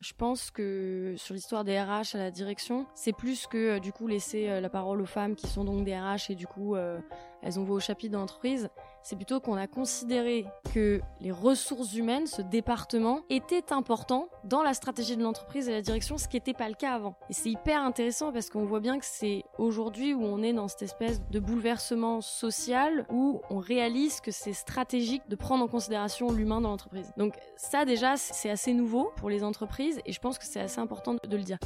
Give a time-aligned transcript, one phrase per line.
[0.00, 3.92] Je pense que sur l'histoire des RH à la direction, c'est plus que euh, du
[3.92, 6.76] coup laisser euh, la parole aux femmes qui sont donc des RH et du coup
[6.76, 7.00] euh,
[7.42, 8.70] elles ont voix au chapitre de l'entreprise.
[9.08, 14.74] C'est plutôt qu'on a considéré que les ressources humaines, ce département, était important dans la
[14.74, 17.16] stratégie de l'entreprise et la direction, ce qui n'était pas le cas avant.
[17.30, 20.68] Et c'est hyper intéressant parce qu'on voit bien que c'est aujourd'hui où on est dans
[20.68, 26.30] cette espèce de bouleversement social où on réalise que c'est stratégique de prendre en considération
[26.30, 27.10] l'humain dans l'entreprise.
[27.16, 30.80] Donc ça déjà, c'est assez nouveau pour les entreprises et je pense que c'est assez
[30.80, 31.56] important de le dire.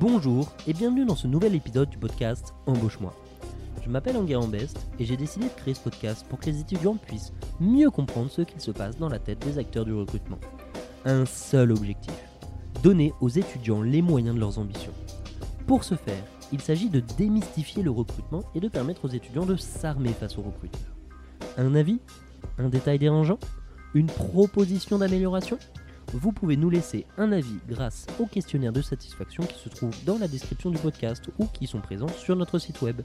[0.00, 3.12] Bonjour et bienvenue dans ce nouvel épisode du podcast Embauche-moi.
[3.88, 6.96] Je m'appelle Enguerrand Best et j'ai décidé de créer ce podcast pour que les étudiants
[6.96, 10.36] puissent mieux comprendre ce qu'il se passe dans la tête des acteurs du recrutement.
[11.06, 12.12] Un seul objectif
[12.82, 14.92] donner aux étudiants les moyens de leurs ambitions.
[15.66, 19.56] Pour ce faire, il s'agit de démystifier le recrutement et de permettre aux étudiants de
[19.56, 20.94] s'armer face aux recruteurs.
[21.56, 21.98] Un avis?
[22.58, 23.38] Un détail dérangeant?
[23.94, 25.56] Une proposition d'amélioration?
[26.14, 30.18] Vous pouvez nous laisser un avis grâce au questionnaire de satisfaction qui se trouve dans
[30.18, 33.02] la description du podcast ou qui sont présents sur notre site web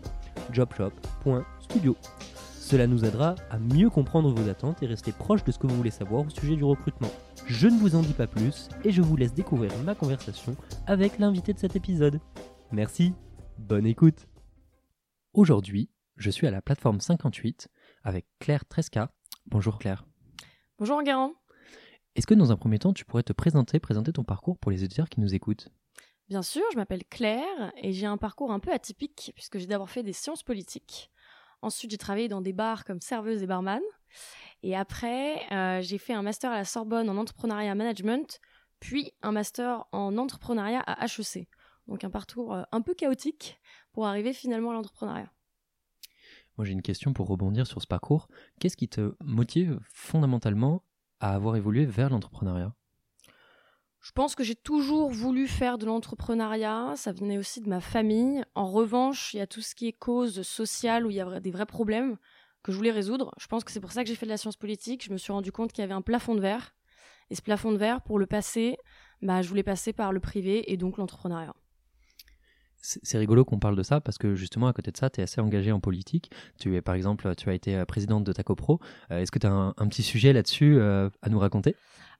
[0.51, 1.97] jobshop.studio.
[2.59, 5.75] Cela nous aidera à mieux comprendre vos attentes et rester proche de ce que vous
[5.75, 7.11] voulez savoir au sujet du recrutement.
[7.45, 10.55] Je ne vous en dis pas plus et je vous laisse découvrir ma conversation
[10.87, 12.21] avec l'invité de cet épisode.
[12.71, 13.13] Merci,
[13.57, 14.27] bonne écoute.
[15.33, 17.67] Aujourd'hui, je suis à la plateforme 58
[18.03, 19.11] avec Claire Tresca.
[19.45, 20.05] Bonjour Claire.
[20.79, 21.33] Bonjour Enguerrand.
[22.15, 24.83] Est-ce que dans un premier temps, tu pourrais te présenter, présenter ton parcours pour les
[24.83, 25.69] éditeurs qui nous écoutent?
[26.29, 29.89] Bien sûr, je m'appelle Claire et j'ai un parcours un peu atypique puisque j'ai d'abord
[29.89, 31.11] fait des sciences politiques.
[31.61, 33.81] Ensuite, j'ai travaillé dans des bars comme serveuse et barman.
[34.61, 38.39] Et après, euh, j'ai fait un master à la Sorbonne en entrepreneuriat management,
[38.79, 41.47] puis un master en entrepreneuriat à HEC.
[41.87, 43.59] Donc un parcours euh, un peu chaotique
[43.91, 45.31] pour arriver finalement à l'entrepreneuriat.
[46.57, 48.27] Moi, j'ai une question pour rebondir sur ce parcours.
[48.59, 50.83] Qu'est-ce qui te motive fondamentalement
[51.23, 52.73] à avoir évolué vers l'entrepreneuriat
[54.01, 58.43] Je pense que j'ai toujours voulu faire de l'entrepreneuriat, ça venait aussi de ma famille.
[58.55, 61.39] En revanche, il y a tout ce qui est cause sociale où il y a
[61.39, 62.17] des vrais problèmes
[62.61, 63.31] que je voulais résoudre.
[63.39, 65.05] Je pense que c'est pour ça que j'ai fait de la science politique.
[65.05, 66.75] Je me suis rendu compte qu'il y avait un plafond de verre.
[67.29, 68.77] Et ce plafond de verre, pour le passer,
[69.21, 71.55] bah, je voulais passer par le privé et donc l'entrepreneuriat
[72.83, 75.23] c'est rigolo qu'on parle de ça parce que justement à côté de ça, tu es
[75.23, 76.31] assez engagé en politique.
[76.59, 78.79] Tu es par exemple, tu as été euh, présidente de ta copro.
[79.09, 81.75] Euh, est-ce que tu as un, petit sujet là-dessus euh, à nous raconter?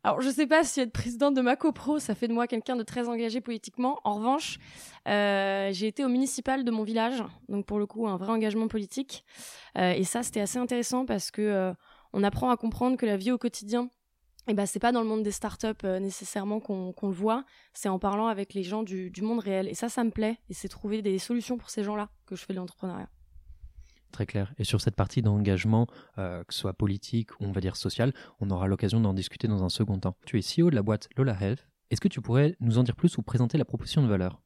[0.05, 2.75] Alors, je sais pas si être présidente de ma copro, ça fait de moi quelqu'un
[2.75, 3.99] de très engagé politiquement.
[4.03, 4.57] En revanche,
[5.05, 9.23] j'ai été au municipal de mon village, donc pour le coup, un vrai engagement politique.
[9.77, 11.73] et ça, c'était assez intéressant parce que
[12.11, 13.89] on apprend à comprendre que la vie au quotidien,
[14.45, 17.45] et eh ben c'est pas dans le monde des startups euh, nécessairement qu'on le voit,
[17.71, 19.69] c'est en parlant avec les gens du, monde réel.
[19.69, 20.37] Et ça, ça me plaît.
[20.49, 23.07] Et c'est trouver des solutions pour ces gens-là que je fais de l'entrepreneuriat.
[24.11, 24.53] Très clair.
[24.57, 25.87] Et sur cette partie d'engagement,
[26.17, 29.47] euh, que ce soit politique ou on va dire social, on aura l'occasion d'en discuter
[29.47, 30.17] dans un second temps.
[30.25, 31.65] Tu es CEO de la boîte Lola Health.
[31.89, 34.42] Est-ce que tu pourrais nous en dire plus ou présenter la proposition de valeur?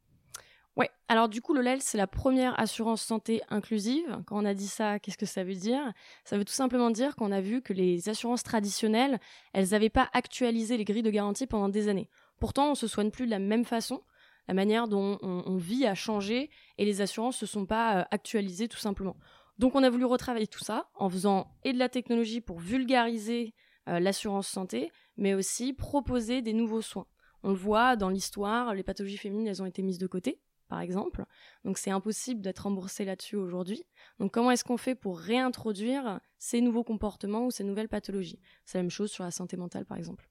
[0.78, 4.22] Ouais, alors du coup, le LEL, c'est la première assurance santé inclusive.
[4.28, 5.92] Quand on a dit ça, qu'est-ce que ça veut dire?
[6.24, 9.20] Ça veut tout simplement dire qu'on a vu que les assurances traditionnelles,
[9.54, 12.12] elles n'avaient pas actualisé les grilles de garantie pendant des années.
[12.40, 14.04] Pourtant, on se soigne plus de la même façon.
[14.48, 18.04] La manière dont on, vit a changé et les assurances ne se sont pas euh,
[18.12, 19.18] actualisées tout simplement.
[19.58, 23.56] Donc on a voulu retravailler tout ça en faisant et de la technologie pour vulgariser
[23.90, 27.08] euh, l'assurance santé, mais aussi proposer des nouveaux soins.
[27.44, 30.82] On le voit dans l'histoire, les pathologies féminines, elles ont été mises de côté par
[30.82, 31.26] exemple.
[31.64, 33.84] Donc c'est impossible d'être remboursé là-dessus aujourd'hui.
[34.20, 38.40] Donc comment est-ce qu'on fait pour réintroduire ces nouveaux comportements ou ces nouvelles pathologies?
[38.66, 40.30] C'est la même chose sur la santé mentale par exemple.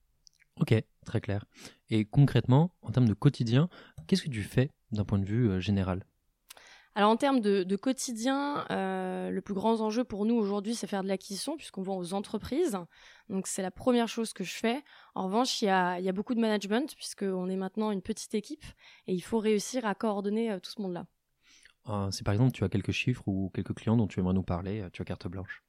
[0.60, 0.74] Ok,
[1.04, 1.44] très clair.
[1.91, 3.69] Et concrètement, en termes de quotidien,
[4.06, 6.04] qu'est-ce que tu fais d'un point de vue euh, général?
[6.97, 11.03] Alors en termes de, quotidien, euh, le plus grand enjeu pour nous aujourd'hui, c'est faire
[11.03, 12.79] de l'acquisition puisqu'on vend aux entreprises.
[13.29, 14.83] Donc c'est la première chose que je fais.
[15.15, 18.65] En revanche, il y a, beaucoup de management puisqu'on est maintenant une petite équipe
[19.09, 21.05] et il faut réussir à coordonner euh, tout ce monde-là.
[21.88, 24.42] Euh, si par exemple tu as quelques chiffres ou quelques clients dont tu aimerais nous
[24.42, 25.62] parler, tu as carte blanche.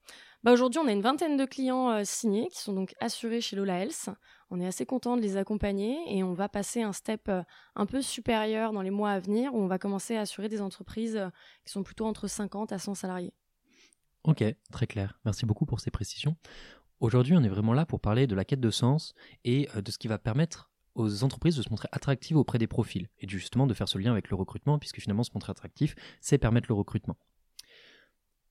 [0.43, 3.55] Bah aujourd'hui, on a une vingtaine de clients euh, signés qui sont donc assurés chez
[3.55, 4.09] Lola Health.
[4.51, 7.41] On est assez content de les accompagner et on va passer un step euh,
[7.75, 10.61] un peu supérieur dans les mois à venir où on va commencer à assurer des
[10.61, 11.29] entreprises euh,
[11.65, 13.33] qui sont plutôt entre 50 à 100 salariés.
[14.23, 15.19] Ok, très clair.
[15.25, 16.37] Merci beaucoup pour ces précisions.
[16.99, 19.97] Aujourd'hui, on est vraiment là pour parler de la quête de sens et de ce
[19.97, 23.73] qui va permettre aux entreprises de se montrer attractives auprès des profils et justement de
[23.73, 27.17] faire ce lien avec le recrutement puisque finalement se montrer attractif, c'est permettre le recrutement.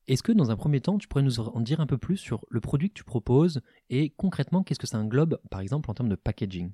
[0.08, 2.44] Est-ce que dans un premier temps, tu pourrais nous en dire un peu plus sur
[2.48, 3.60] le produit que tu proposes
[3.90, 6.70] et concrètement, qu'est-ce que ça englobe, par exemple, en termes de packaging?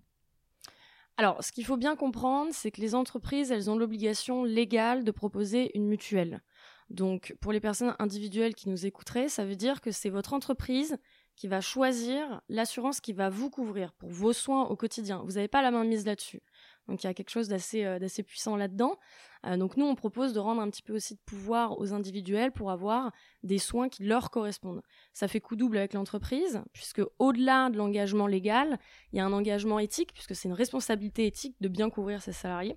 [1.16, 5.10] Alors, ce qu'il faut bien comprendre, c'est que les entreprises, elles ont l'obligation légale de
[5.10, 6.42] proposer une mutuelle.
[6.90, 10.98] Donc, pour les personnes individuelles qui nous écouteraient, ça veut dire que c'est votre entreprise
[11.42, 15.24] qui va choisir l'assurance qui va vous couvrir pour vos soins au quotidien.
[15.24, 16.40] Vous n'avez pas la main mise là-dessus.
[16.86, 18.96] Donc il y a quelque chose d'assez euh, puissant là-dedans.
[19.44, 22.52] Euh, donc nous, on propose de rendre un petit peu aussi de pouvoir aux individuels
[22.52, 23.10] pour avoir
[23.42, 24.82] des soins qui leur correspondent.
[25.14, 28.78] Ça fait coup double avec l'entreprise, puisque au-delà de l'engagement légal,
[29.12, 32.32] il y a un engagement éthique, puisque c'est une responsabilité éthique de bien couvrir ses
[32.32, 32.76] salariés.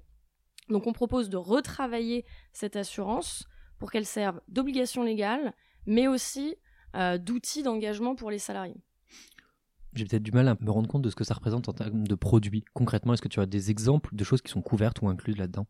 [0.69, 3.45] Donc on propose de retravailler cette assurance
[3.77, 5.53] pour qu'elle serve d'obligation légale,
[5.85, 6.55] mais aussi
[7.17, 8.81] d'outils d'engagement pour les salariés.
[9.95, 12.05] J'ai peut-être du mal à me rendre compte de ce que ça représente en termes
[12.05, 12.65] de produits.
[12.73, 15.67] Concrètement, est-ce que tu as des exemples de choses qui sont couvertes ou incluses là-dedans?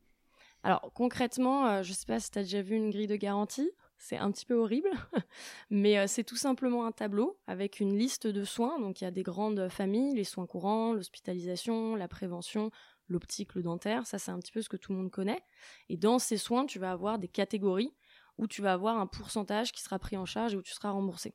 [0.64, 3.16] Alors concrètement, euh, je ne sais pas si tu as déjà vu une grille de
[3.16, 3.70] garantie.
[4.00, 4.90] C'est un petit peu horrible,
[5.70, 8.80] mais euh, c'est tout simplement un tableau avec une liste de soins.
[8.80, 12.72] Donc il y a des grandes familles, les soins courants, l'hospitalisation, la prévention,
[13.10, 14.08] l'optique, le dentaire.
[14.08, 15.44] Ça, c'est un petit peu ce que tout le monde connaît.
[15.90, 17.94] Et dans ces soins, tu vas avoir des catégories
[18.38, 20.92] où tu vas avoir un pourcentage qui sera pris en charge et où tu seras
[20.92, 21.34] remboursé.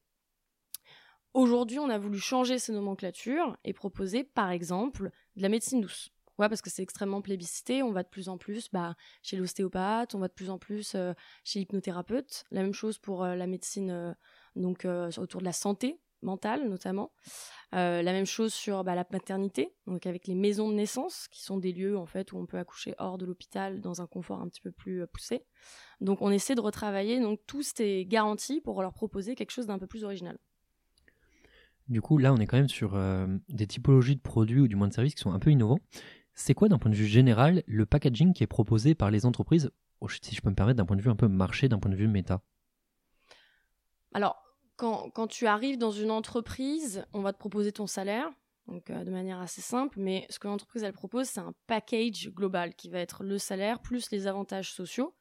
[1.33, 6.11] Aujourd'hui, on a voulu changer ces nomenclatures et proposer, par exemple, de la médecine douce.
[6.49, 7.83] Parce que c'est extrêmement plébiscité.
[7.83, 10.95] On va de plus en plus bah, chez l'ostéopathe, on va de plus en plus
[10.95, 11.13] euh,
[11.45, 12.45] chez l'hypnothérapeute.
[12.51, 14.13] La même chose pour euh, la médecine euh,
[14.57, 14.87] donc
[15.19, 17.13] autour de la santé mentale notamment.
[17.73, 21.59] la même chose sur bah, la maternité, donc avec les maisons de naissance, qui sont
[21.59, 24.49] des lieux en fait où on peut accoucher hors de l'hôpital dans un confort un
[24.49, 25.45] petit peu plus poussé.
[26.01, 29.79] Donc on essaie de retravailler donc tous ces garanties pour leur proposer quelque chose d'un
[29.79, 30.39] peu plus original.
[31.91, 34.77] Du coup, là, on est quand même sur euh, des typologies de produits ou du
[34.77, 35.81] moins de services qui sont un peu innovants.
[36.35, 39.73] C'est quoi, d'un point de vue général, le packaging qui est proposé par les entreprises,
[40.23, 41.97] si je peux me permettre, d'un point de vue un peu marché, d'un point de
[41.97, 42.43] vue méta?
[44.15, 44.41] Alors,
[44.81, 48.31] quand, tu arrives dans une entreprise, on va te proposer ton salaire,
[48.67, 52.31] donc euh, de manière assez simple, mais ce que l'entreprise elle propose, c'est un package
[52.31, 55.15] global qui va être le salaire plus les avantages sociaux.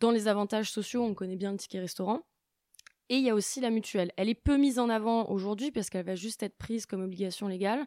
[0.00, 2.26] Dans les avantages sociaux, on connaît bien le ticket restaurant.
[3.08, 4.10] Et il y a aussi la mutuelle.
[4.16, 7.46] Elle est peu mise en avant aujourd'hui parce qu'elle va juste être prise comme obligation
[7.46, 7.86] légale.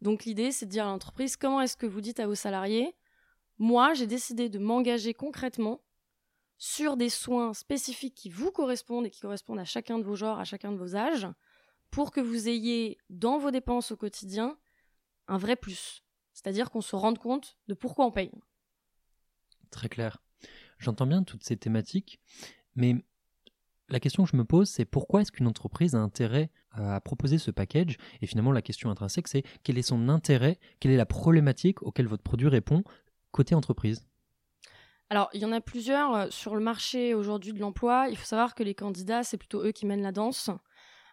[0.00, 2.94] Donc l'idée, c'est de dire à l'entreprise, comment est-ce que vous dites à vos salariés,
[3.58, 5.80] moi, j'ai décidé de m'engager concrètement
[6.58, 10.38] sur des soins spécifiques qui vous correspondent et qui correspondent à chacun de vos genres,
[10.38, 11.28] à chacun de vos âges,
[11.90, 14.58] pour que vous ayez dans vos dépenses au quotidien
[15.28, 16.02] un vrai plus.
[16.32, 18.32] C'est-à-dire qu'on se rende compte de pourquoi on paye.
[19.70, 20.22] Très clair.
[20.78, 22.20] J'entends bien toutes ces thématiques,
[22.74, 22.94] mais
[23.88, 27.38] la question que je me pose, c'est pourquoi est-ce qu'une entreprise a intérêt à proposer
[27.38, 27.96] ce package?
[28.20, 30.58] Et finalement, la question intrinsèque, c'est quel est son intérêt?
[30.80, 32.82] Quelle est la problématique auquel votre produit répond
[33.30, 34.06] côté entreprise?
[35.08, 38.08] Alors, il y en a plusieurs euh, sur le marché aujourd'hui de l'emploi.
[38.10, 40.50] Il faut savoir que les candidats, c'est plutôt eux qui mènent la danse.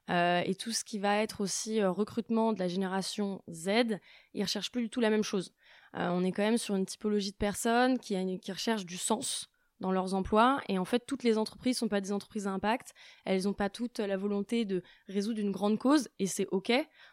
[0.09, 3.99] Euh, et tout ce qui va être aussi euh, recrutement de la génération Z,
[4.33, 5.53] ils recherchent plus du tout la même chose.
[5.93, 9.47] on est quand même sur une typologie de personnes qui, qui recherchent du sens,
[9.79, 10.59] dans leurs emplois.
[10.69, 12.93] Et en fait, toutes les entreprises ne sont pas des entreprises à impact.
[13.25, 16.71] Elles n'ont pas toutes la volonté de résoudre une grande cause, et c'est OK.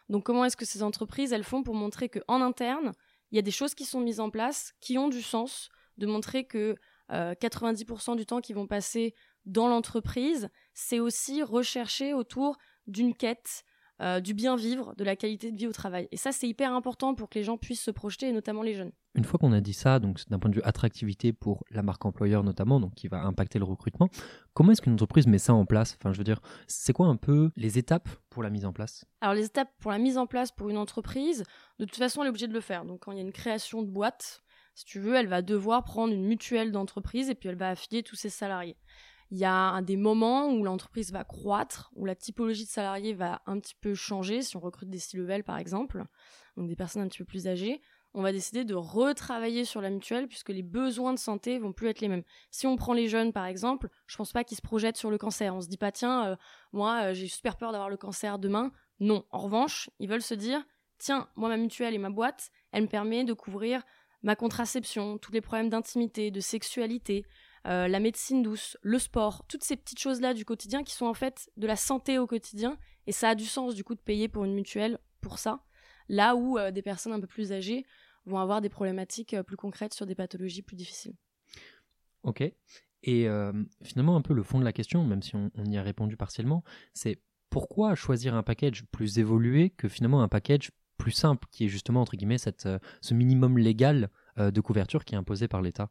[0.09, 2.93] Donc comment est-ce que ces entreprises, elles font pour montrer qu'en interne,
[3.31, 6.07] il y a des choses qui sont mises en place, qui ont du sens, de
[6.07, 6.75] montrer que
[7.09, 9.13] 90% euh, du temps qu'ils vont passer
[9.45, 12.57] dans l'entreprise, c'est aussi recherché autour
[12.87, 13.65] d'une quête
[14.01, 16.07] euh, du bien vivre, de la qualité de vie au travail.
[16.11, 18.73] Et ça, c'est hyper important pour que les gens puissent se projeter, et notamment les
[18.73, 18.91] jeunes.
[19.13, 22.03] Une fois qu'on a dit ça, donc d'un point de vue attractivité pour la marque
[22.03, 24.09] employeur notamment, donc qui va impacter le recrutement,
[24.55, 25.97] comment est-ce qu'une entreprise met ça en place?
[25.99, 29.05] Enfin, je veux dire, c'est quoi un peu les étapes pour la mise en place?
[29.19, 31.43] Alors les étapes pour la mise en place pour une entreprise,
[31.77, 32.85] de toute façon, elle est obligée de le faire.
[32.85, 34.41] Donc quand il y a une création de boîte,
[34.73, 38.03] si tu veux, elle va devoir prendre une mutuelle d'entreprise et puis elle va affilier
[38.03, 38.77] tous ses salariés.
[39.31, 43.41] Il y a des moments où l'entreprise va croître, où la typologie de salariés va
[43.45, 46.03] un petit peu changer, si on recrute des C-level par exemple,
[46.57, 47.81] donc des personnes un petit peu plus âgées,
[48.13, 51.87] on va décider de retravailler sur la mutuelle puisque les besoins de santé vont plus
[51.87, 52.23] être les mêmes.
[52.49, 55.17] Si on prend les jeunes par exemple, je pense pas qu'ils se projettent sur le
[55.17, 55.55] cancer.
[55.55, 56.35] On se dit pas tiens, euh,
[56.73, 58.71] moi euh, j'ai super peur d'avoir le cancer demain.
[58.99, 59.23] Non.
[59.31, 60.61] En revanche, ils veulent se dire
[60.97, 63.81] tiens, moi ma mutuelle et ma boîte, elle me permet de couvrir
[64.23, 67.25] ma contraception, tous les problèmes d'intimité, de sexualité,
[67.67, 71.13] euh, la médecine douce, le sport, toutes ces petites choses-là du quotidien qui sont en
[71.13, 72.77] fait de la santé au quotidien.
[73.07, 75.63] Et ça a du sens du coup de payer pour une mutuelle pour ça.
[76.09, 77.85] Là où euh, des personnes un peu plus âgées
[78.25, 81.15] vont avoir des problématiques euh, plus concrètes sur des pathologies plus difficiles.
[82.23, 82.43] Ok.
[83.03, 83.27] Et
[83.81, 86.63] finalement, un peu le fond de la question, même si on, y a répondu partiellement,
[86.93, 90.69] c'est pourquoi choisir un package plus évolué que finalement un package
[91.01, 92.67] plus simple, qui est justement, entre guillemets, cette,
[93.01, 95.89] ce minimum légal de couverture qui est imposé par l'État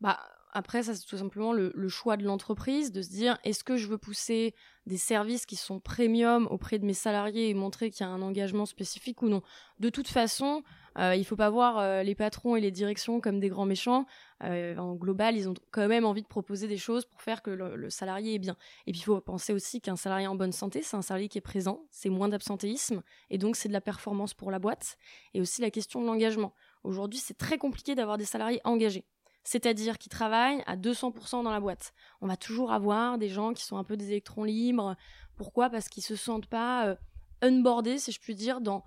[0.00, 0.18] bah,
[0.52, 3.86] après, ça, c'est tout simplement le, choix de l'entreprise de se dire est-ce que je
[3.88, 4.54] veux pousser
[4.86, 8.22] des services qui sont premium auprès de mes salariés et montrer qu'il y a un
[8.22, 9.42] engagement spécifique ou non?
[9.80, 13.20] De toute façon, euh, il ne faut pas voir euh, les patrons et les directions
[13.20, 14.06] comme des grands méchants.
[14.44, 17.50] Euh, en global, ils ont quand même envie de proposer des choses pour faire que
[17.50, 18.56] le, salarié est bien.
[18.86, 21.38] Et puis, il faut penser aussi qu'un salarié en bonne santé, c'est un salarié qui
[21.38, 24.96] est présent, c'est moins d'absentéisme, et donc c'est de la performance pour la boîte,
[25.34, 26.52] et aussi la question de l'engagement.
[26.84, 29.04] Aujourd'hui, c'est très compliqué d'avoir des salariés engagés.
[29.44, 31.92] C'est-à-dire qui travaillent à 200% dans la boîte.
[32.20, 34.96] On va toujours avoir des gens qui sont un peu des électrons libres.
[35.36, 35.70] Pourquoi?
[35.70, 36.96] Parce qu'ils se sentent pas euh,
[37.42, 38.82] unboardés, si je puis dire, dans,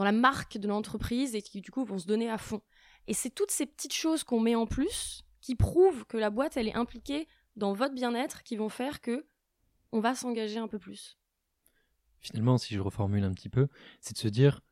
[0.00, 2.62] dans la marque de l'entreprise et qui du coup vont se donner à fond.
[3.06, 6.56] Et c'est toutes ces petites choses qu'on met en plus qui prouvent que la boîte
[6.56, 9.26] elle est impliquée dans votre bien-être qui vont faire que
[9.92, 11.18] on va s'engager un peu plus.
[12.18, 13.68] Finalement, si je reformule un petit peu,
[14.00, 14.62] c'est de se dire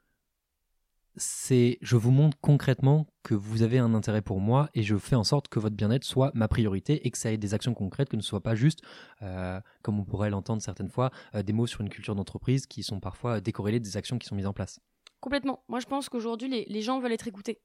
[1.16, 5.16] c'est je vous montre concrètement que vous avez un intérêt pour moi et je fais
[5.16, 8.08] en sorte que votre bien-être soit ma priorité et que ça ait des actions concrètes,
[8.08, 8.80] que ne soit pas juste,
[9.20, 12.82] euh, comme on pourrait l'entendre certaines fois, euh, des mots sur une culture d'entreprise qui
[12.82, 14.80] sont parfois décorrélés des actions qui sont mises en place.
[15.20, 15.64] Complètement.
[15.68, 17.60] Moi, je pense qu'aujourd'hui, les, gens veulent être écoutés.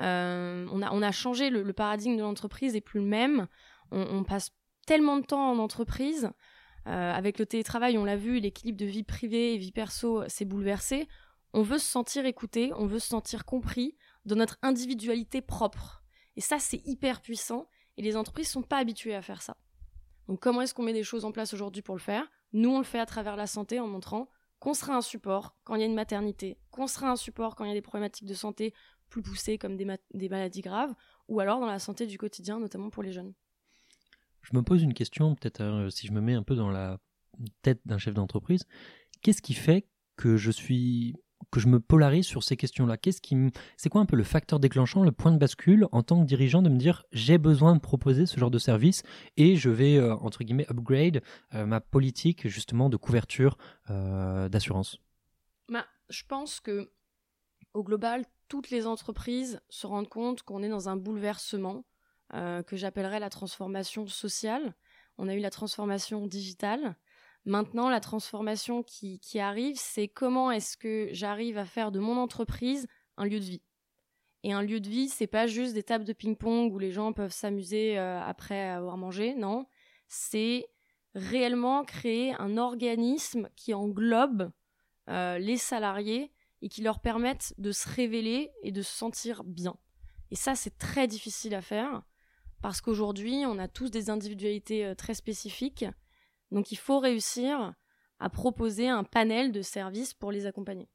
[0.00, 3.48] Euh, on, a, changé le, paradigme de l'entreprise et plus le même.
[3.90, 4.50] On, passe
[4.86, 6.30] tellement de temps en entreprise.
[6.84, 11.08] avec le télétravail, on l'a vu, l'équilibre de vie privée et vie perso s'est bouleversé
[11.54, 16.02] on veut se sentir écouté, on veut se sentir compris dans notre individualité propre.
[16.36, 19.56] Et ça, c'est hyper puissant et les entreprises sont pas habituées à faire ça.
[20.26, 22.28] Donc comment est-ce qu'on met des choses en place aujourd'hui pour le faire?
[22.52, 24.28] Nous, on le fait à travers la santé en montrant
[24.64, 27.64] qu'on sera un support quand il y a une maternité, qu'on sera un support quand
[27.64, 28.72] il y a des problématiques de santé
[29.10, 29.84] plus poussées comme des,
[30.30, 30.94] maladies graves,
[31.28, 33.34] ou alors dans la santé du quotidien, notamment pour les jeunes.
[34.40, 36.98] Je me pose une question, peut-être euh, si je me mets un peu dans la
[37.60, 38.64] tête d'un chef d'entreprise.
[39.20, 41.14] Qu'est-ce qui fait que je suis
[41.54, 43.36] que je me polarise sur ces questions-là Qu'est-ce qui
[43.76, 46.62] c'est quoi un peu le facteur déclenchant, le point de bascule en tant que dirigeant
[46.62, 49.04] de me dire j'ai besoin de proposer ce genre de service
[49.36, 51.22] et je vais euh, entre guillemets upgrade
[51.54, 53.56] euh, ma politique justement de couverture
[53.88, 54.98] euh, d'assurance?
[55.68, 56.90] Bah, je pense que
[57.72, 61.84] au global, toutes les entreprises se rendent compte qu'on est dans un bouleversement
[62.32, 64.74] que j'appellerais la transformation sociale.
[65.18, 66.96] On a eu la transformation digitale,
[67.46, 72.86] Maintenant, la transformation qui, arrive, c'est comment est-ce que j'arrive à faire de mon entreprise
[73.16, 73.62] un lieu de vie.
[74.42, 77.12] Et un lieu de vie, c'est pas juste des tables de ping-pong où les gens
[77.12, 79.66] peuvent s'amuser euh, après avoir mangé, non.
[80.08, 80.66] C'est
[81.14, 84.50] réellement créer un organisme qui englobe
[85.08, 86.32] euh, les salariés
[86.62, 89.76] et qui leur permette de se révéler et de se sentir bien.
[90.30, 92.02] Et ça, c'est très difficile à faire
[92.62, 95.84] parce qu'aujourd'hui, on a tous des individualités euh, très spécifiques
[96.50, 97.74] donc il faut réussir
[98.18, 100.88] à proposer un panel de services pour les accompagner.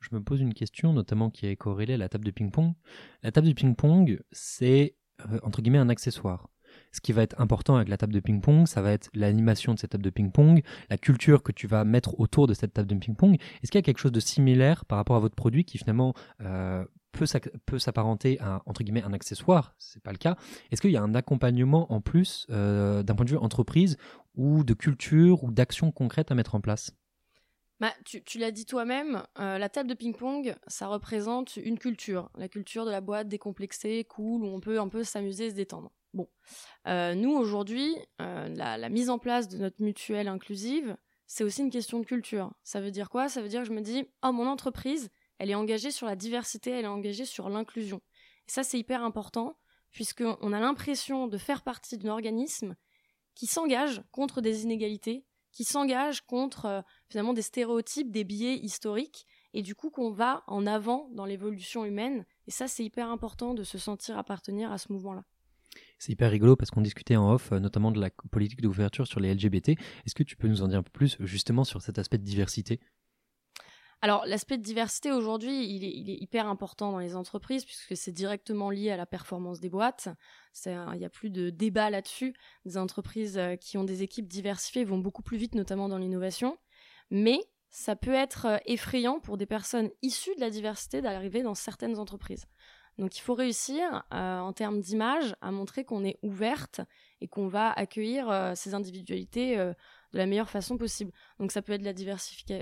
[0.00, 2.74] Je me pose une question, notamment qui est corrélée à la table de ping-pong.
[3.22, 6.48] La table de ping-pong, c'est euh, entre guillemets un accessoire.
[6.90, 9.78] Ce qui va être important avec la table de ping-pong, ça va être l'animation de
[9.78, 12.94] cette table de ping-pong, la culture que tu vas mettre autour de cette table de
[12.96, 13.34] ping-pong.
[13.34, 16.14] Est-ce qu'il y a quelque chose de similaire par rapport à votre produit qui finalement
[16.40, 20.36] euh, peut s'apparenter à entre guillemets un accessoire, c'est pas le cas.
[20.70, 23.96] Est-ce qu'il y a un accompagnement en plus euh, d'un point de vue entreprise
[24.34, 26.92] ou de culture ou d'action concrète à mettre en place?
[27.80, 32.48] Bah, tu, l'as dit toi-même, euh, la table de ping-pong, ça représente une culture, la
[32.48, 35.90] culture de la boîte décomplexée, cool, où on peut un peu s'amuser, se détendre.
[36.14, 36.28] Bon,
[36.86, 41.70] euh, nous aujourd'hui, la, la, mise en place de notre mutuelle inclusive, c'est aussi une
[41.70, 42.52] question de culture.
[42.62, 43.28] Ça veut dire quoi?
[43.28, 46.16] Ça veut dire que je me dis, oh mon entreprise, elle est engagée sur la
[46.16, 48.00] diversité, elle est engagée sur l'inclusion.
[48.48, 49.58] Et ça, c'est hyper important,
[49.90, 52.76] puisqu'on a l'impression de faire partie d'un organisme
[53.34, 59.26] qui s'engage contre des inégalités, qui s'engage contre euh, finalement des stéréotypes, des biais historiques,
[59.54, 62.24] et du coup qu'on va en avant dans l'évolution humaine.
[62.46, 65.24] Et ça, c'est hyper important de se sentir appartenir à ce mouvement-là.
[65.98, 69.20] C'est hyper rigolo parce qu'on discutait en off euh, notamment de la politique d'ouverture sur
[69.20, 69.70] les LGBT.
[70.04, 72.24] Est-ce que tu peux nous en dire un peu plus justement sur cet aspect de
[72.24, 72.80] diversité?
[74.04, 78.68] Alors, l'aspect de diversité aujourd'hui, il est, hyper important dans les entreprises puisque c'est directement
[78.68, 80.08] lié à la performance des boîtes.
[80.66, 82.34] Il n'y a plus de débat là-dessus.
[82.64, 86.58] Des entreprises euh, qui ont des équipes diversifiées vont beaucoup plus vite, notamment dans l'innovation.
[87.12, 87.38] Mais
[87.70, 92.00] ça peut être euh, effrayant pour des personnes issues de la diversité d'arriver dans certaines
[92.00, 92.46] entreprises.
[92.98, 96.80] Donc il faut réussir, euh, en termes d'image, à montrer qu'on est ouverte
[97.20, 99.72] et qu'on va accueillir ces individualités
[100.12, 101.12] de la meilleure façon possible.
[101.38, 101.92] Donc ça peut être la,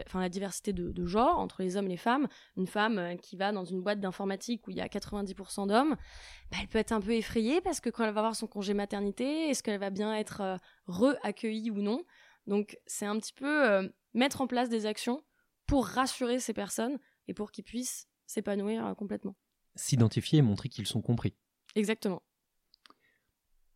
[0.07, 2.29] enfin, la diversité de, genre entre les hommes et les femmes.
[2.57, 5.97] Une femme euh, qui va dans une boîte d'informatique où il y a 90% d'hommes,
[6.51, 8.75] bah, elle peut être un peu effrayée parce que quand elle va avoir son congé
[8.75, 12.03] maternité, est-ce qu'elle va bien être euh, re-accueillie ou non?
[12.47, 15.23] Donc c'est un petit peu euh, mettre en place des actions
[15.67, 19.37] pour rassurer ces personnes et pour qu'ils puissent s'épanouir complètement.
[19.77, 21.37] S'identifier et montrer qu'ils sont compris.
[21.75, 22.23] Exactement.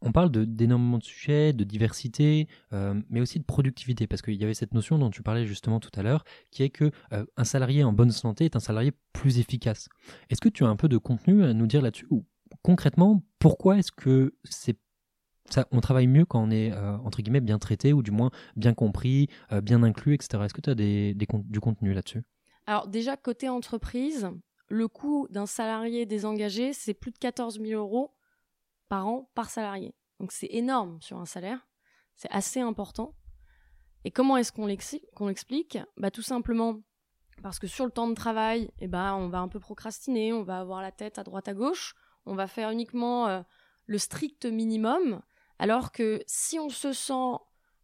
[0.06, 4.44] On parle d'énormément de, sujets, de diversité, euh, mais aussi de productivité, parce qu'il y
[4.44, 7.44] avait cette notion dont tu parlais justement tout à l'heure, qui est que euh, un
[7.44, 9.88] salarié en bonne santé est un salarié plus efficace.
[10.28, 12.26] Est-ce que tu as un peu de contenu à nous dire là-dessus ou
[12.60, 14.76] concrètement, pourquoi est-ce que c'est
[15.50, 18.30] ça, on travaille mieux quand on est euh, entre guillemets bien traité ou du moins
[18.56, 19.28] bien compris,
[19.62, 20.42] bien inclus, etc.
[20.44, 22.22] Est-ce que tu as des, du contenu là-dessus?
[22.66, 24.28] Alors déjà côté entreprise,
[24.68, 28.12] le coût d'un salarié désengagé, c'est plus de 14 000 euros
[28.88, 29.94] par an par salarié.
[30.20, 31.66] Donc c'est énorme sur un salaire,
[32.16, 33.14] c'est assez important.
[34.04, 35.78] Et comment est-ce qu'on l'explique?
[35.96, 36.80] Bah, Tout simplement
[37.42, 40.42] parce que sur le temps de travail, eh ben, on va un peu procrastiner, on
[40.42, 41.94] va avoir la tête à droite à gauche,
[42.26, 43.42] on va faire uniquement euh,
[43.86, 45.20] le strict minimum,
[45.58, 47.34] alors que si on se sent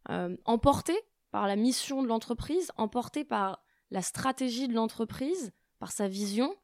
[0.09, 0.97] euh, emporté
[1.31, 6.55] par la mission de l'entreprise, emporté par la stratégie de l'entreprise, par sa vision,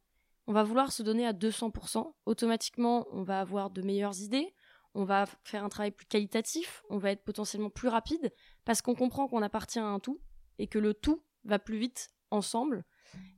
[0.47, 2.13] on va vouloir se donner à 200%.
[2.25, 4.53] Automatiquement, on va avoir de meilleures idées,
[4.93, 8.33] on va faire un travail plus qualitatif, on va être potentiellement plus rapide,
[8.65, 10.21] parce qu'on comprend qu'on appartient à un tout,
[10.57, 12.83] et que le tout va plus vite ensemble,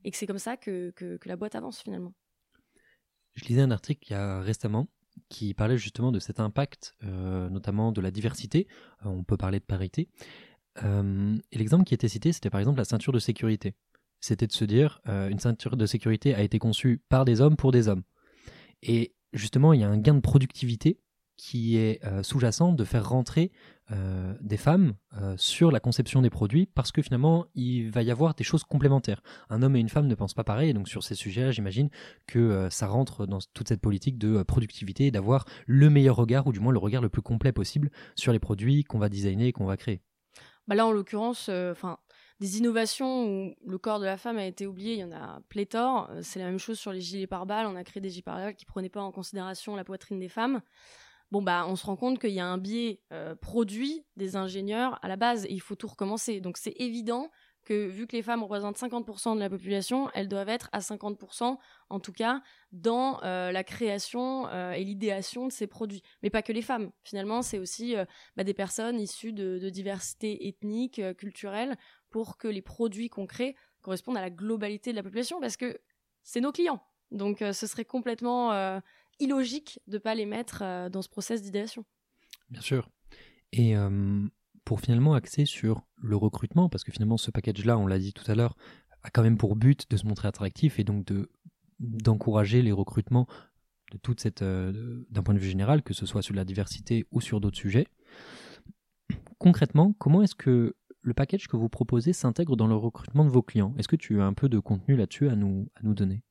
[0.04, 2.14] et que c'est comme ça que, la boîte avance finalement.
[3.34, 4.88] Je lisais un article récemment
[5.28, 8.66] qui parlait justement de cet impact, euh, notamment de la diversité,
[9.04, 10.08] euh, on peut parler de parité,
[10.84, 13.74] euh, et l'exemple qui était cité, c'était par exemple la ceinture de sécurité.
[14.20, 17.72] C'était de se dire, une ceinture de sécurité a été conçue par des hommes pour
[17.72, 18.02] des hommes.
[18.82, 21.00] Et justement, il y a un gain de productivité
[21.40, 23.50] qui est euh, sous-jacent de faire rentrer
[23.92, 28.10] euh, des femmes euh, sur la conception des produits parce que finalement il va y
[28.10, 29.22] avoir des choses complémentaires.
[29.48, 31.88] Un homme et une femme ne pensent pas pareil et donc sur ces sujets j'imagine
[32.26, 36.52] que ça rentre dans toute cette politique de productivité et d'avoir le meilleur regard ou
[36.52, 39.52] du moins le regard le plus complet possible sur les produits qu'on va designer et
[39.52, 40.02] qu'on va créer.
[40.68, 41.48] Bah là en l'occurrence,
[42.40, 45.40] des innovations où le corps de la femme a été oublié, il y en a
[45.48, 46.10] pléthore.
[46.22, 47.66] C'est la même chose sur les gilets pare-balles.
[47.66, 50.62] On a créé des gilets pare-balles qui prenaient pas en considération la poitrine des femmes
[51.30, 54.98] bon bah on se rend compte qu'il y a un biais euh, produit des ingénieurs
[55.02, 56.40] à la base et il faut tout recommencer.
[56.40, 57.30] Donc c'est évident
[57.64, 61.58] que vu que les femmes représentent 50% de la population, elles doivent être à 50%
[61.90, 62.42] en tout cas
[62.72, 66.02] dans euh, la création euh, et l'idéation de ces produits.
[66.22, 66.90] Mais pas que les femmes.
[67.04, 67.94] Finalement, c'est aussi
[68.36, 71.76] bah, des personnes issues de, de diversité ethnique, culturelle,
[72.10, 75.78] pour que les produits qu'on crée correspondent à la globalité de la population parce que
[76.22, 76.82] c'est nos clients.
[77.10, 78.80] Donc ce serait complètement
[79.20, 81.84] illogique de ne pas les mettre euh, dans ce process d'idéation.
[82.48, 82.90] Bien sûr.
[83.52, 84.26] Et euh,
[84.64, 88.28] pour finalement axer sur le recrutement, parce que finalement ce package-là, on l'a dit tout
[88.30, 88.56] à l'heure,
[89.02, 91.30] a quand même pour but de se montrer attractif et donc de
[91.78, 93.26] d'encourager les recrutements
[93.90, 97.06] de toute cette euh, d'un point de vue général, que ce soit sur la diversité
[97.10, 97.86] ou sur d'autres sujets.
[99.38, 103.42] Concrètement, comment est-ce que le package que vous proposez s'intègre dans le recrutement de vos
[103.42, 106.22] clients Est-ce que tu as un peu de contenu là-dessus à nous, à nous donner?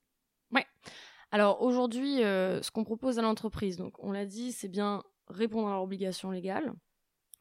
[1.31, 5.67] Alors aujourd'hui, euh, ce qu'on propose à l'entreprise, donc on l'a dit, c'est bien répondre
[5.67, 6.73] à leurs obligations légales.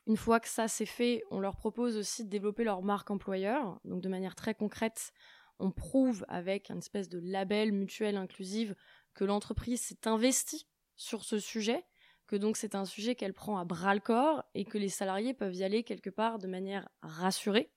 [0.07, 3.81] Une fois que ça c'est fait, on leur propose aussi de développer leur marque employeur.
[3.85, 5.13] Donc de manière très concrète,
[5.59, 8.75] on prouve avec une espèce de label mutuel inclusive
[9.15, 11.83] que l'entreprise s'est investie sur ce sujet,
[12.29, 15.35] que donc c'est un sujet qu'elle prend à bras le corps et que les salariés
[15.35, 17.73] peuvent y aller quelque part de manière rassurée.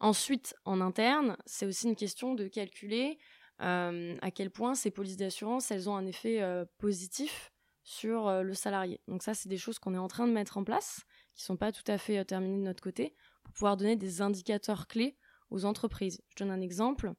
[0.00, 3.18] Ensuite, en interne, c'est aussi une question de calculer
[3.60, 8.42] euh, à quel point ces polices d'assurance, elles ont un effet euh, positif sur euh,
[8.42, 9.00] le salarié.
[9.08, 11.02] Donc ça, c'est des choses qu'on est en train de mettre en place,
[11.34, 14.86] qui sont pas tout à fait terminées de notre côté, pour pouvoir donner des indicateurs
[14.86, 15.16] clés
[15.50, 16.22] aux entreprises.
[16.30, 17.12] Je donne un exemple.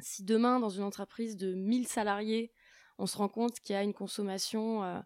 [0.00, 2.52] Si demain, dans une entreprise de 1000 salariés,
[2.98, 5.02] on se rend compte qu'il y a une consommation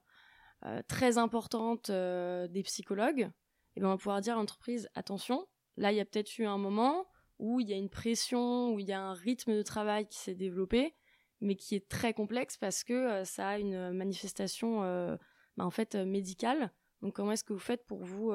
[0.88, 3.30] très importante des psychologues, et
[3.76, 6.46] eh bien on va pouvoir dire à l'entreprise, attention, là, il y a peut-être eu
[6.46, 7.06] un moment
[7.38, 10.18] où il y a une pression, où il y a un rythme de travail qui
[10.18, 10.94] s'est développé,
[11.40, 15.16] mais qui est très complexe parce que euh, ça a une manifestation euh,
[15.56, 16.72] bah, en fait euh, médicale.
[17.00, 18.32] Donc comment est-ce que vous faites pour vous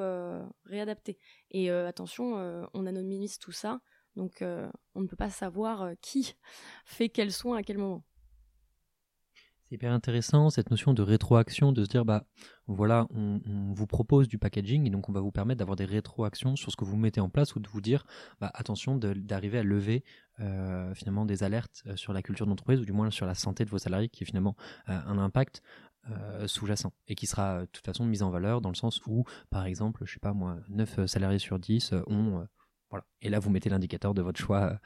[0.64, 1.18] réadapter?
[1.50, 3.82] Et attention, on anonymise tout ça,
[4.16, 4.42] donc
[4.94, 6.34] on ne peut pas savoir qui
[6.86, 8.06] fait quel soin à quel moment.
[9.64, 12.26] C'est hyper intéressant cette notion de rétroaction, de se dire bah
[12.66, 13.40] voilà, on,
[13.72, 16.76] vous propose du packaging et donc on va vous permettre d'avoir des rétroactions sur ce
[16.76, 18.04] que vous mettez en place ou de vous dire
[18.40, 20.04] bah, attention d'arriver à lever
[20.40, 23.64] euh, finalement des alertes euh, sur la culture d'entreprise ou du moins sur la santé
[23.64, 24.54] de vos salariés qui est finalement
[24.88, 25.62] euh, un impact
[26.44, 29.64] sous-jacent et qui sera de toute façon mis en valeur dans le sens où par
[29.64, 32.46] exemple je sais pas moi 9 salariés sur 10 ont
[32.90, 33.06] voilà.
[33.22, 34.78] Et là, vous mettez l'indicateur de votre choix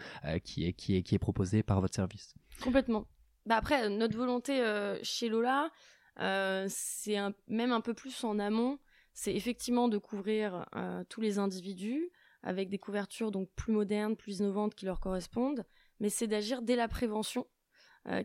[0.44, 2.34] qui, est, qui, est, qui est proposé par votre service.
[2.62, 3.04] Complètement.
[3.48, 5.70] Bah après, notre volonté euh, chez Lola,
[6.20, 8.78] euh, c'est même un peu plus en amont.
[9.14, 12.10] C'est effectivement de couvrir euh, tous les individus
[12.42, 15.64] avec des couvertures donc plus modernes, plus innovantes qui leur correspondent,
[15.98, 17.46] mais c'est d'agir dès la prévention,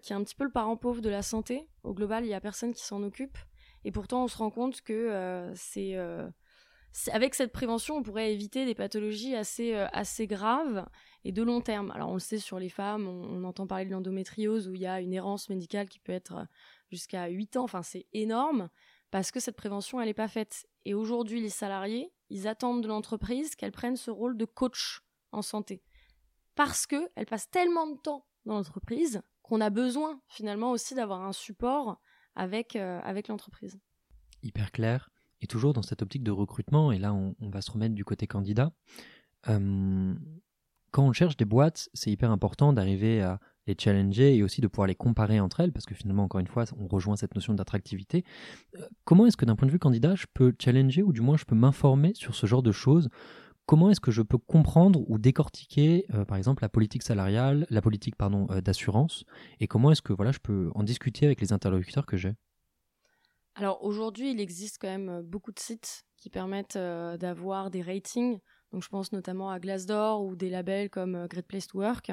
[0.01, 1.69] qui est un petit peu le parent pauvre de la santé.
[1.83, 3.37] Au global, il n'y a personne qui s'en occupe,
[3.85, 5.97] et pourtant on se rend compte que c'est
[7.11, 10.85] avec cette prévention, on pourrait éviter des pathologies assez, assez graves
[11.25, 11.91] et de long terme.
[11.91, 14.87] Alors on le sait sur les femmes, on, entend parler de l'endométriose où il y
[14.87, 16.45] a une errance médicale qui peut être euh,
[16.91, 18.69] jusqu'à 8 ans, enfin c'est énorme
[19.11, 20.67] parce que cette prévention elle n'est pas faite.
[20.85, 25.01] Et aujourd'hui les salariés, ils attendent de l'entreprise qu'elle prenne ce rôle de coach
[25.31, 25.83] en santé.
[26.55, 31.33] Parce qu'elle passe tellement de temps dans l'entreprise qu'on a besoin finalement aussi d'avoir un
[31.33, 31.99] support
[32.35, 33.79] avec, avec l'entreprise.
[34.41, 35.12] Hyper clair.
[35.43, 38.25] Et toujours dans cette optique de recrutement, et là on, va se remettre du côté
[38.25, 38.71] candidat,
[40.93, 44.67] quand on cherche des boîtes, c'est hyper important d'arriver à les challenger et aussi de
[44.67, 47.53] pouvoir les comparer entre elles, parce que finalement, encore une fois, on rejoint cette notion
[47.53, 48.23] d'attractivité.
[48.75, 51.35] Euh, comment est-ce que d'un point de vue candidat, je peux challenger, ou du moins
[51.37, 53.09] je peux m'informer sur ce genre de choses?
[53.65, 57.81] Comment est-ce que je peux comprendre ou décortiquer, euh, par exemple, la politique salariale, la
[57.81, 59.23] politique pardon euh, d'assurance,
[59.59, 62.33] et comment est-ce que voilà, je peux en discuter avec les interlocuteurs que j'ai?
[63.55, 68.39] Alors aujourd'hui, il existe quand même beaucoup de sites qui permettent d'avoir des ratings.
[68.71, 72.11] Donc je pense notamment à Glassdoor ou des labels comme Great Place to Work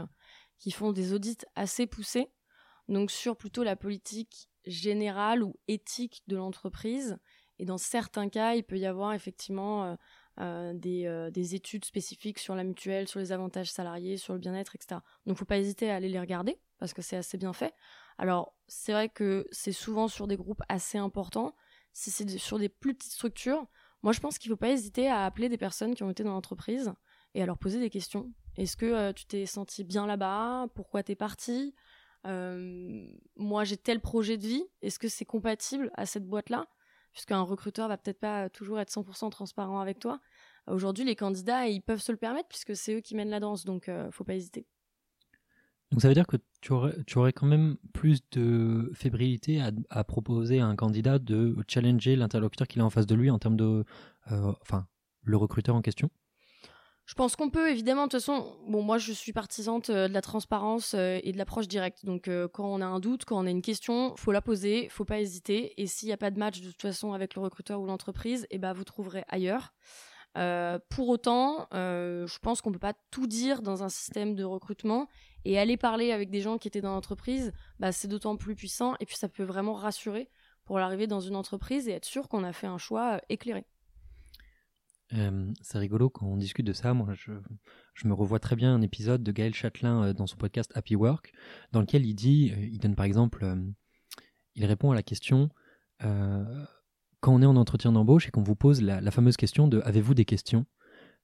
[0.61, 2.31] qui font des audits assez poussés,
[2.89, 7.19] donc sur plutôt la politique générale ou éthique de l'entreprise.
[7.59, 9.95] Et dans certains cas, il peut y avoir effectivement euh,
[10.41, 14.75] euh, euh, des, études spécifiques sur la mutuelle, sur les avantages salariés, sur le bien-être,
[14.77, 15.01] etc.
[15.27, 17.53] Donc, il ne faut pas hésiter à aller les regarder parce que c'est assez bien
[17.53, 17.75] fait.
[18.21, 21.57] Alors, c'est vrai que c'est souvent sur des groupes assez importants.
[21.93, 23.67] Si c'est sur des plus petites structures,
[24.03, 26.23] moi, je pense qu'il ne faut pas hésiter à appeler des personnes qui ont été
[26.23, 26.93] dans l'entreprise
[27.35, 30.67] et à leur poser des questions est-ce que euh, tu t'es senti bien là-bas?
[30.75, 31.75] Pourquoi t'es parti
[32.27, 33.07] euh,
[33.37, 34.65] Moi, j'ai tel projet de vie.
[34.83, 36.67] Est-ce que c'est compatible à cette boîte-là?
[37.13, 40.21] Puisqu'un recruteur va peut-être pas toujours être 100% transparent avec toi.
[40.67, 43.65] Aujourd'hui, les candidats, ils peuvent se le permettre puisque c'est eux qui mènent la danse,
[43.65, 44.67] donc euh, faut pas hésiter.
[45.91, 50.67] Donc ça veut dire que tu aurais, quand même plus de fébrilité à, proposer à
[50.67, 53.85] un candidat de challenger l'interlocuteur qu'il a en face de lui en termes de...
[54.27, 54.87] enfin,
[55.25, 56.11] le recruteur en question?
[57.11, 58.03] Je pense qu'on peut, évidemment.
[58.07, 61.67] De toute façon, moi, je suis partisante euh, de la transparence euh, et de l'approche
[61.67, 62.05] directe.
[62.05, 64.89] Donc, euh, quand on a un doute, quand on a une question, faut la poser,
[64.91, 65.75] faut pas hésiter.
[65.83, 68.47] Et s'il n'y a pas de match, de toute façon, avec le recruteur ou l'entreprise,
[68.51, 69.73] eh ben, vous trouverez ailleurs.
[70.89, 75.09] pour autant, je pense qu'on peut pas tout dire dans un système de recrutement
[75.45, 78.95] et aller parler avec des gens qui étaient dans l'entreprise, bah, c'est d'autant plus puissant
[79.01, 80.29] et puis ça peut vraiment rassurer
[80.65, 83.67] pour l'arrivée dans une entreprise et être sûr qu'on a fait un choix éclairé.
[85.13, 86.95] Euh, c'est rigolo quand on discute de ça.
[86.95, 87.33] Moi, je,
[88.05, 91.33] me revois très bien un épisode de Gaël Châtelain euh, dans son podcast Happy Work,
[91.73, 93.45] dans lequel il dit, euh, il donne par exemple,
[94.55, 95.51] il répond à la question
[95.99, 100.15] quand on est en entretien d'embauche et qu'on vous pose la, fameuse question de avez-vous
[100.15, 100.65] des questions?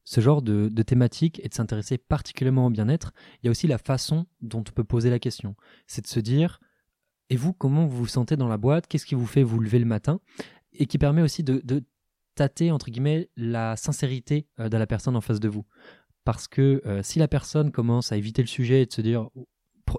[0.09, 3.13] Ce genre de, de thématique et de s'intéresser particulièrement au bien-être.
[3.43, 5.57] Il y a aussi la façon dont on peut poser la question.
[5.87, 6.61] C'est de se dire
[7.29, 8.87] et vous, comment vous vous sentez dans la boîte?
[8.87, 10.21] Qu'est-ce qui vous fait vous lever le matin?
[10.73, 11.83] Et qui permet aussi de, de
[12.35, 15.65] tâter entre guillemets la sincérité euh, de la personne en face de vous.
[16.25, 19.29] Parce que euh, si la personne commence à éviter le sujet et de se dire,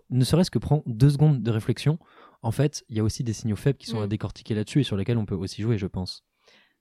[0.10, 2.00] ne serait-ce que prend deux secondes de réflexion,
[2.42, 4.10] en fait, il y a aussi des signaux faibles qui sont à mm.
[4.10, 6.24] décortiquer là-dessus et sur lesquels on peut aussi jouer, je pense.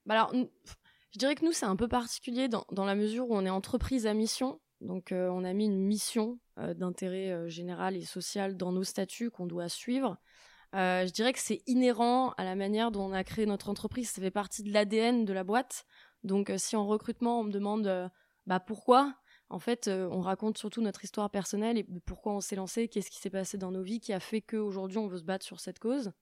[0.05, 0.33] Bah alors,
[1.17, 4.07] je dirais que nous, c'est un peu particulier dans, la mesure où on est entreprise
[4.07, 4.61] à mission.
[4.83, 9.47] Donc, euh, on a mis une mission d'intérêt général et social dans nos statuts qu'on
[9.47, 10.19] doit suivre.
[10.75, 14.11] Euh, je dirais que c'est inhérent à la manière dont on a créé notre entreprise.
[14.11, 15.87] Ça fait partie de l'ADN de la boîte.
[16.23, 18.09] Donc, euh, si en recrutement, on me demande euh,
[18.47, 19.15] bah, pourquoi,
[19.49, 23.19] en fait, on raconte surtout notre histoire personnelle et pourquoi on s'est lancé, qu'est-ce qui
[23.19, 25.79] s'est passé dans nos vies qui a fait qu'aujourd'hui, on veut se battre sur cette
[25.79, 26.13] cause.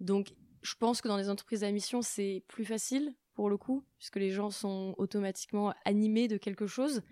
[0.00, 3.84] Donc, je pense que dans les entreprises à mission, c'est plus facile pour le coup,
[3.98, 7.02] puisque les gens sont automatiquement animés de quelque chose.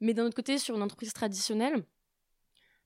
[0.00, 1.84] Mais d'un autre côté, sur une entreprise traditionnelle,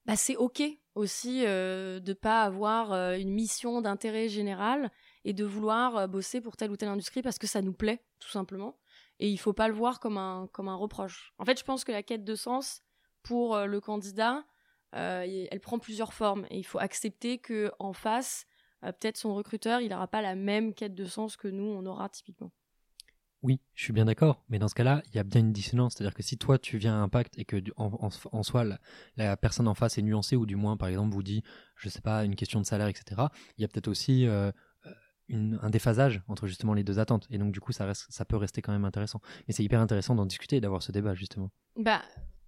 [0.07, 0.63] bah, c'est OK
[0.95, 4.91] aussi euh, de pas avoir euh, une mission d'intérêt général
[5.25, 8.05] et de vouloir euh, bosser pour telle ou telle industrie parce que ça nous plaît
[8.21, 8.79] tout simplement
[9.19, 11.35] et il faut pas le voir comme un comme un reproche.
[11.39, 12.83] En fait, je pense que la quête de sens
[13.23, 14.45] pour le candidat,
[14.93, 18.47] elle prend plusieurs formes et il faut accepter que en face,
[18.83, 22.09] peut-être son recruteur, il n'aura pas la même quête de sens que nous on aura
[22.09, 22.51] typiquement.
[23.45, 25.93] Oui, je suis bien d'accord, mais dans ce cas-là, il y a bien une dissonance.
[25.93, 28.65] C'est-à-dire que si toi, tu viens à Impact et que en, soi,
[29.19, 31.43] la, personne en face est nuancée, ou du moins, par exemple, vous dit,
[31.77, 33.21] je sais pas, une question de salaire, etc.,
[33.59, 34.51] il y a peut-être aussi euh,
[35.29, 37.27] un déphasage entre justement les deux attentes.
[37.29, 37.93] Et donc, du coup, ça,
[38.27, 39.21] peut rester quand même intéressant.
[39.47, 41.51] Mais c'est hyper intéressant d'en discuter et d'avoir ce débat, justement.
[41.77, 42.01] Bah,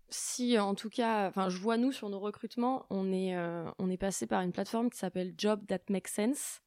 [0.08, 3.90] si en tout cas, enfin, je vois nous sur nos recrutements, on est, euh, on
[3.90, 6.62] est passé par une plateforme qui s'appelle Job That Makes Sense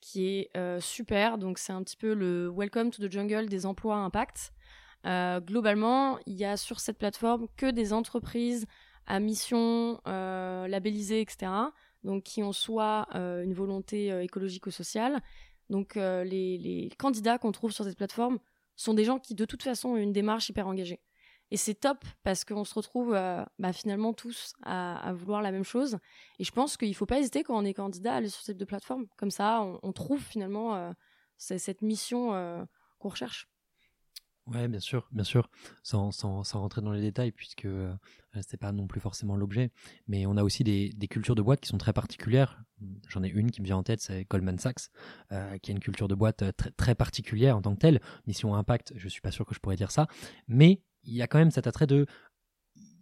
[0.00, 1.38] qui est euh, super.
[1.38, 4.52] Donc c'est un petit peu le Welcome to the Jungle des emplois impact.
[5.06, 8.66] Euh, globalement, il y a sur cette plateforme que des entreprises
[9.06, 11.50] à mission euh, labellisées, etc.
[12.04, 15.20] Donc qui ont soit une volonté écologique ou sociale.
[15.68, 18.38] Donc les, les candidats qu'on trouve sur cette plateforme
[18.76, 21.00] sont des gens qui de toute façon ont une démarche hyper engagée.
[21.50, 25.64] Et c'est top parce qu'on se retrouve euh, bah, finalement tous à, vouloir la même
[25.64, 25.98] chose.
[26.38, 28.42] Et je pense qu'il ne faut pas hésiter quand on est candidat à aller sur
[28.42, 29.06] cette plateforme.
[29.16, 30.92] Comme ça, on, trouve finalement euh,
[31.36, 32.64] cette mission euh,
[32.98, 33.48] qu'on recherche.
[34.46, 35.50] Ouais, bien sûr, bien sûr,
[35.82, 36.10] sans,
[36.54, 37.94] rentrer dans les détails, puisque euh,
[38.40, 39.70] c'est pas non plus forcément l'objet.
[40.06, 42.62] Mais on a aussi des, cultures de boîte qui sont très particulières.
[43.08, 44.88] J'en ai une qui me vient en tête, c'est Goldman Sachs,
[45.28, 48.00] qui a une culture de boîte très, très particulière en tant que telle.
[48.26, 50.06] Mission Impact, je suis pas sûr que je pourrais dire ça,
[50.46, 52.06] mais il y a quand même cet attrait de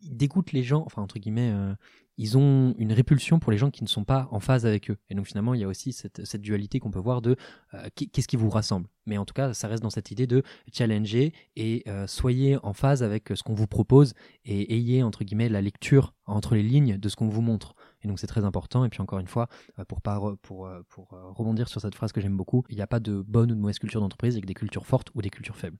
[0.03, 1.75] il dégoûte les gens, enfin entre guillemets, euh,
[2.19, 4.97] ils ont une répulsion pour les gens qui ne sont pas en phase avec eux.
[5.11, 7.37] Et donc finalement, il y a aussi cette, cette dualité qu'on peut voir de
[7.75, 8.89] euh, qu'est-ce qui vous rassemble.
[9.05, 12.73] Mais en tout cas, ça reste dans cette idée de challenger et euh, soyez en
[12.73, 16.97] phase avec ce qu'on vous propose et ayez entre guillemets la lecture entre les lignes
[16.97, 17.75] de ce qu'on vous montre.
[18.03, 18.85] Et donc c'est très important.
[18.85, 19.49] Et puis encore une fois,
[19.89, 23.01] pour, pas pour, pour rebondir sur cette phrase que j'aime beaucoup, il n'y a pas
[23.01, 25.79] de bonne ou de mauvaise culture d'entreprise avec des cultures fortes ou des cultures faibles.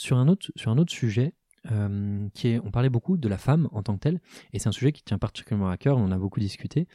[0.00, 1.34] Sur un autre, sujet,
[1.70, 2.28] euh,
[2.64, 4.20] on parlait beaucoup de la femme en tant que telle,
[4.54, 6.88] et c'est un sujet qui tient particulièrement à cœur, on en a beaucoup discuté.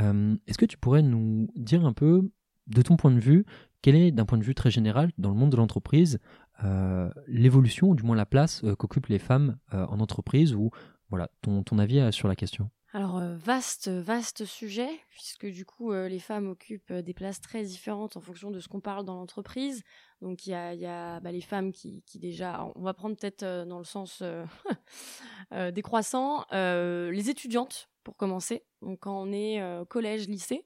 [0.00, 2.30] Euh, est-ce que tu pourrais nous dire un peu,
[2.66, 3.44] de ton point de vue,
[3.82, 6.18] quelle est, d'un point de vue très général, dans le monde de l'entreprise,
[6.64, 10.70] euh, l'évolution, ou du moins la place qu'occupent les femmes en entreprise, ou
[11.10, 12.70] voilà, ton avis sur la question?
[12.96, 18.22] Alors, vaste, vaste sujet, puisque du coup, les femmes occupent des places très différentes en
[18.22, 19.82] fonction de ce qu'on parle dans l'entreprise.
[20.22, 23.76] Donc il y a, bah, les femmes qui, déjà, on va prendre peut-être euh, dans
[23.76, 24.46] le sens euh,
[25.52, 28.64] euh, décroissant, les étudiantes pour commencer.
[28.80, 30.64] Donc quand on est collège, lycée,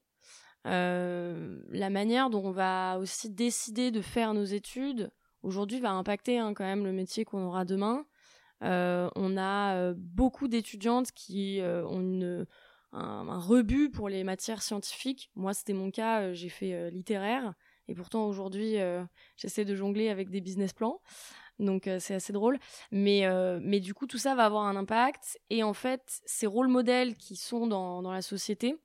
[0.65, 5.11] la manière dont on va aussi décider de faire nos études
[5.43, 8.07] aujourd'hui va impacter hein, quand même le métier qu'on aura demain.
[8.61, 12.47] On a beaucoup d'étudiantes qui ont
[12.93, 15.31] un, rebut pour les matières scientifiques.
[15.35, 17.55] Moi, c'était mon cas, j'ai fait littéraire.
[17.91, 19.03] Et pourtant, aujourd'hui, euh,
[19.37, 21.03] j'essaie de jongler avec des business plans.
[21.59, 22.57] Donc, euh, c'est assez drôle.
[22.93, 25.41] Mais, euh, mais du coup, tout ça va avoir un impact.
[25.51, 28.77] Et en fait, ces rôles modèles qui sont dans, dans la société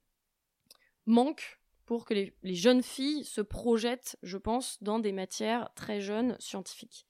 [1.06, 6.02] manquent pour que les, les, jeunes filles se projettent, je pense, dans des matières très
[6.02, 7.06] jeunes scientifiques.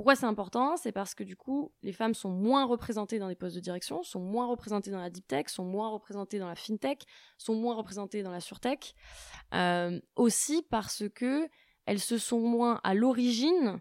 [0.00, 0.78] Pourquoi c'est important?
[0.78, 4.02] C'est parce que du coup, les femmes sont moins représentées dans les postes de direction,
[4.02, 7.04] sont moins représentées dans la deep tech, sont moins représentées dans la fintech,
[7.36, 8.94] sont moins représentées dans la surtech.
[9.52, 11.46] Euh, aussi parce que
[11.84, 13.78] elles se sont moins à l'origine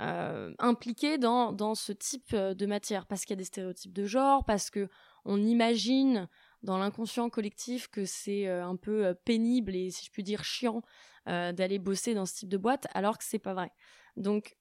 [0.00, 4.04] euh, impliquées dans, dans ce type de matière, parce qu'il y a des stéréotypes de
[4.04, 4.88] genre, parce que
[5.24, 6.28] on imagine
[6.64, 10.82] dans l'inconscient collectif que c'est euh, un peu pénible et si je puis dire chiant
[11.24, 13.70] d'aller bosser dans ce type de boîte, alors que c'est pas vrai.
[14.16, 14.56] Donc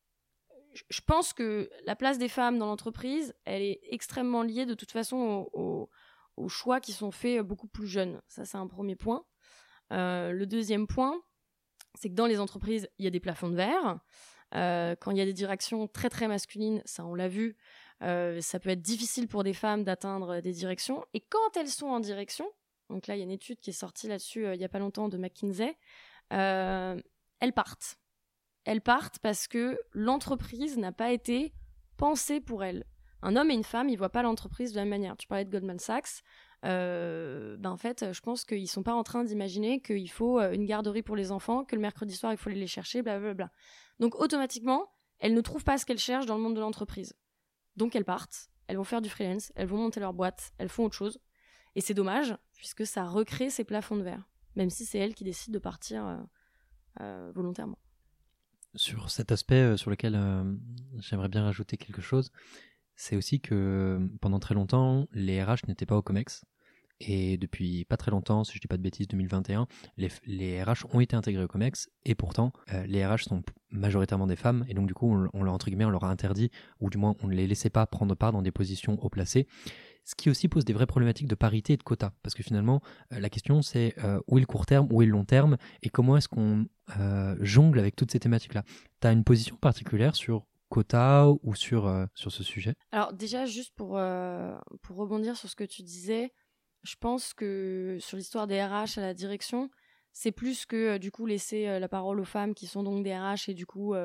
[0.90, 4.92] je pense que la place des femmes dans l'entreprise, elle est extrêmement liée de toute
[4.92, 5.90] façon aux,
[6.48, 8.20] choix qui sont faits beaucoup plus jeunes.
[8.28, 9.24] Ça, c'est un premier point.
[9.92, 11.22] Euh, le deuxième point,
[11.94, 14.00] c'est que dans les entreprises, il y a des plafonds de verre.
[14.56, 17.58] Euh, quand il y a des directions très très masculines, ça on l'a vu,
[18.02, 21.06] euh, ça peut être difficile pour des femmes d'atteindre des directions.
[21.14, 22.50] Et quand elles sont en direction,
[22.90, 24.80] donc là il y a une étude qui est sortie là-dessus il n'y a pas
[24.80, 25.78] longtemps de McKinsey,
[26.32, 28.01] elles partent
[28.66, 31.54] elles partent parce que l'entreprise n'a pas été
[31.98, 32.86] pensée pour elles.
[33.22, 35.18] Un homme et une femme, ils voient pas l'entreprise de la même manière.
[35.18, 36.24] Tu parlais de Goldman Sachs.
[36.64, 40.52] Euh, ben en fait, je pense qu'ils sont pas en train d'imaginer qu'il faut euh,
[40.52, 43.52] une garderie pour les enfants, que le mercredi soir il faut aller les chercher, blablabla.
[44.00, 44.88] Donc automatiquement,
[45.20, 47.16] elles ne trouvent pas ce qu'elles cherchent dans le monde de l'entreprise.
[47.78, 50.86] Donc elles partent, elles vont faire du freelance, elles vont monter leur boîte, elles font
[50.86, 51.20] autre chose.
[51.76, 55.24] Et c'est dommage, puisque ça recrée ces plafonds de verre, même si c'est elles qui
[55.24, 56.20] décident de partir
[57.00, 57.80] euh, volontairement
[58.76, 60.44] sur cet aspect euh, sur lequel euh,
[61.00, 62.32] j'aimerais bien rajouter quelque chose,
[62.96, 66.46] c'est aussi que euh, pendant très longtemps, les RH n'étaient pas au COMEX.
[67.04, 70.86] Et depuis pas très longtemps, si je dis pas de bêtises, 2021, les, les RH
[70.94, 71.90] ont été intégrés au COMEX.
[72.06, 72.54] Et pourtant,
[72.86, 74.66] les RH sont majoritairement des femmes.
[74.70, 77.00] Et donc, du coup, on, on, leur, entre guillemets, on leur a interdit, ou du
[77.00, 79.48] moins, on ne les laissait pas prendre part dans des positions haut placées
[80.04, 82.14] ce qui aussi pose des vraies problématiques de parité et de quota.
[82.24, 82.82] Parce que finalement,
[83.14, 85.58] euh, la question c'est euh, où est le court terme, où est le long terme,
[85.84, 86.66] et comment est-ce qu'on
[87.00, 88.64] euh, jongle avec toutes ces thématiques-là.
[89.02, 92.76] Tu as une position particulière sur quota ou sur, sur ce sujet?
[92.94, 94.00] Alors déjà, juste pour,
[94.82, 96.32] pour rebondir sur ce que tu disais,
[96.84, 99.70] je pense que sur l'histoire des RH à la direction,
[100.14, 103.50] c'est plus que du coup laisser la parole aux femmes qui sont donc des RH
[103.50, 103.96] et du coup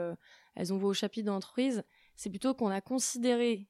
[0.57, 1.85] elles ont voix au chapitre de l'entreprise.
[2.17, 3.69] C'est plutôt qu'on a considéré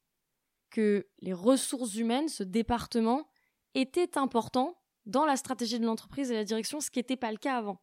[0.70, 3.28] que les ressources humaines, ce département,
[3.74, 7.38] était important dans la stratégie de l'entreprise et la direction, ce qui n'était pas le
[7.38, 7.80] cas avant.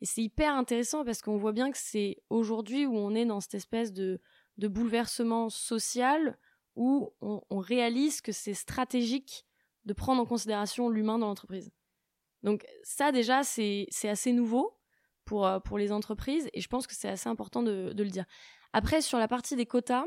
[0.00, 3.40] Et c'est hyper intéressant parce qu'on voit bien que c'est aujourd'hui où on est dans
[3.40, 4.20] cette espèce de,
[4.56, 6.38] bouleversement social
[6.76, 9.46] où on, réalise que c'est stratégique
[9.84, 11.70] de prendre en considération l'humain dans l'entreprise.
[12.42, 14.78] Donc ça déjà, c'est assez nouveau
[15.24, 18.10] pour, euh, pour les entreprises et je pense que c'est assez important de, de, le
[18.10, 18.24] dire.
[18.72, 20.04] Après, sur la partie des quotas,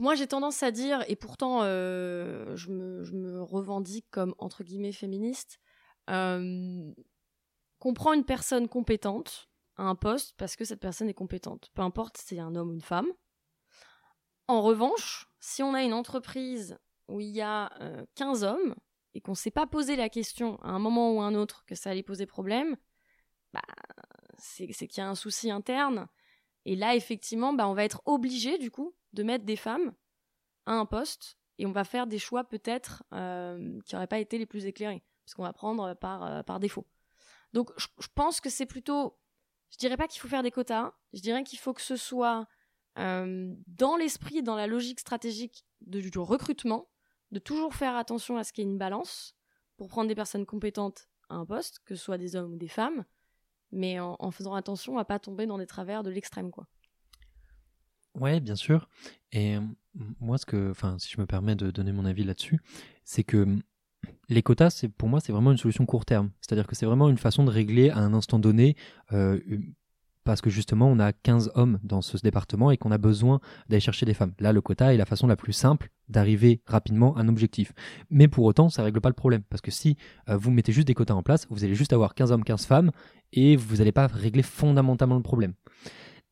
[0.00, 5.58] moi, j'ai tendance à dire, et pourtant, euh, je, me, revendique comme entre guillemets féministe,
[6.10, 6.92] euh,
[7.78, 11.82] qu'on prend une personne compétente à un poste parce que cette personne est compétente, peu
[11.82, 13.08] importe si c'est un homme ou une femme.
[14.48, 17.70] En revanche, si on a une entreprise où il y a
[18.14, 18.74] 15 euh, hommes
[19.14, 21.64] et qu'on ne s'est pas posé la question à un moment ou à un autre
[21.66, 22.76] que ça allait poser problème,
[23.52, 23.62] bah,
[24.38, 26.06] c'est qu'il y a un souci interne.
[26.64, 29.94] Et là, effectivement, bah, on va être obligé, du coup, de mettre des femmes
[30.66, 34.38] à un poste et on va faire des choix peut-être euh, qui n'auraient pas été
[34.38, 36.86] les plus éclairés, parce qu'on va prendre par, euh, par défaut.
[37.52, 39.18] Donc, je, pense que c'est plutôt.
[39.70, 42.46] Je dirais pas qu'il faut faire des quotas, je dirais qu'il faut que ce soit
[42.98, 46.90] euh, dans l'esprit, dans la logique stratégique du recrutement,
[47.32, 49.34] de toujours faire attention à ce qu'il y ait une balance
[49.76, 52.68] pour prendre des personnes compétentes à un poste, que ce soit des hommes ou des
[52.68, 53.04] femmes,
[53.72, 56.68] mais en, faisant attention à pas tomber dans des travers de l'extrême, quoi.
[58.18, 58.88] Ouais, bien sûr.
[59.32, 59.56] Et
[60.20, 62.60] moi, ce que, enfin, si je me permets de donner mon avis là-dessus,
[63.04, 63.46] c'est que
[64.28, 66.30] les quotas, c'est pour moi, c'est vraiment une solution court terme.
[66.40, 68.76] C'est-à-dire que c'est vraiment une façon de régler à un instant donné
[69.12, 69.38] euh,
[70.24, 73.80] parce que justement on a 15 hommes dans ce département et qu'on a besoin d'aller
[73.80, 74.32] chercher des femmes.
[74.40, 77.72] Là, le quota est la façon la plus simple d'arriver rapidement à un objectif.
[78.10, 79.96] Mais pour autant, ça règle pas le problème parce que si
[80.28, 82.66] euh, vous mettez juste des quotas en place, vous allez juste avoir 15 hommes, 15
[82.66, 82.90] femmes
[83.32, 85.54] et vous n'allez pas régler fondamentalement le problème.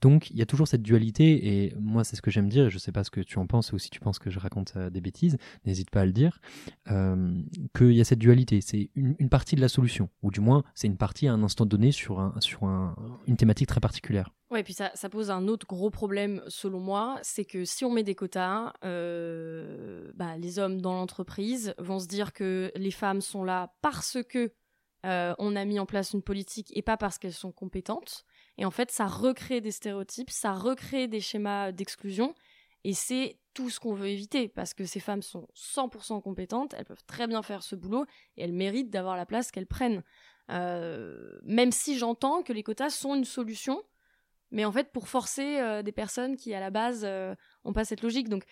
[0.05, 2.71] Donc il y a toujours cette dualité, et moi c'est ce que j'aime dire, et
[2.71, 4.75] je sais pas ce que tu en penses, ou si tu penses que je raconte
[4.77, 6.43] euh, des bêtises, n'hésite pas à le dire,
[6.91, 7.41] euh,
[7.75, 10.89] qu'il y a cette dualité, c'est une, partie de la solution, ou du moins c'est
[10.89, 12.95] une partie à un instant donné sur, un, sur un,
[13.27, 14.29] une thématique très particulière.
[14.51, 17.87] Ouais, et puis ça, ça, pose un autre gros problème selon moi, c'est que si
[17.87, 22.91] on met des quotas, euh, bah, les hommes dans l'entreprise vont se dire que les
[22.91, 24.53] femmes sont là parce que
[25.07, 28.25] on a mis en place une politique et pas parce qu'elles sont compétentes.
[28.59, 32.35] Et en fait, ça recrée des stéréotypes, ça recrée des schémas d'exclusion.
[32.85, 36.85] Et c'est tout ce qu'on veut éviter, parce que ces femmes sont 100% compétentes, elles
[36.85, 38.05] peuvent très bien faire ce boulot,
[38.37, 40.03] et elles méritent d'avoir la place qu'elles prennent.
[40.51, 43.83] Euh, même si j'entends que les quotas sont une solution,
[44.51, 47.35] mais en fait pour forcer euh, des personnes qui à la base euh,
[47.75, 48.29] pas cette logique.
[48.29, 48.45] Donc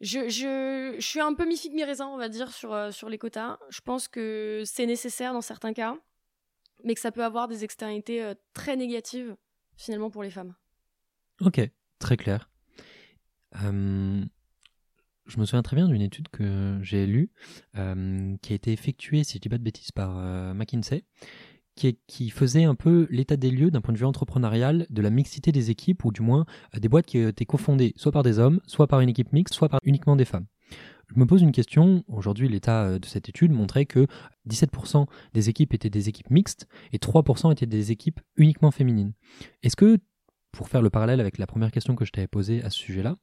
[0.00, 3.08] je, je, je suis un peu mi figue mi raisin, on va dire, sur, sur
[3.08, 3.58] les quotas.
[3.70, 5.96] Je pense que c'est nécessaire dans certains cas
[6.84, 9.36] mais que ça peut avoir des externalités euh, très négatives
[9.76, 10.54] finalement pour les femmes.
[11.40, 11.60] Ok,
[11.98, 12.50] très clair.
[13.54, 17.30] je me souviens très bien d'une étude que j'ai lue,
[17.74, 21.04] qui a été effectuée, si je dis pas de bêtises, par euh, McKinsey,
[21.74, 25.52] qui, faisait un peu l'état des lieux d'un point de vue entrepreneurial de la mixité
[25.52, 28.60] des équipes, ou du moins euh, des boîtes qui étaient cofondées soit par des hommes,
[28.66, 30.46] soit par une équipe mixte, soit par uniquement des femmes.
[31.08, 32.04] Je me pose une question.
[32.08, 34.06] Aujourd'hui, l'état euh, de cette étude montrait que
[34.48, 39.12] 17% des équipes étaient des équipes mixtes et 3% étaient des équipes uniquement féminines.
[39.62, 39.98] Est-ce que,
[40.52, 43.16] pour faire le parallèle avec la première question que je t'avais posée à ce sujet-là,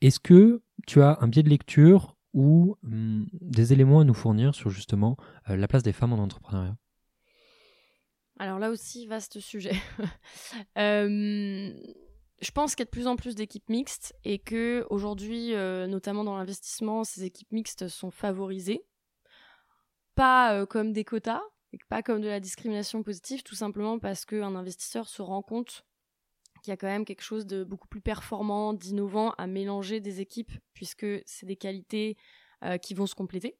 [0.00, 4.54] est-ce que tu as un biais de lecture ou hum, des éléments à nous fournir
[4.54, 5.16] sur justement
[5.48, 6.76] euh, la place des femmes en entrepreneuriat?
[8.38, 9.76] Alors là aussi, vaste sujet.
[10.78, 11.70] euh,
[12.42, 15.86] je pense qu'il y a de plus en plus d'équipes mixtes et que aujourd'hui, euh,
[15.86, 18.84] notamment dans l'investissement, ces équipes mixtes sont favorisées.
[20.16, 21.40] Pas euh, comme des quotas,
[21.88, 25.84] pas comme de la discrimination positive, tout simplement parce qu'un investisseur se rend compte
[26.62, 30.20] qu'il y a quand même quelque chose de beaucoup plus performant, d'innovant à mélanger des
[30.20, 32.16] équipes, puisque c'est des qualités
[32.64, 33.56] euh, qui vont se compléter.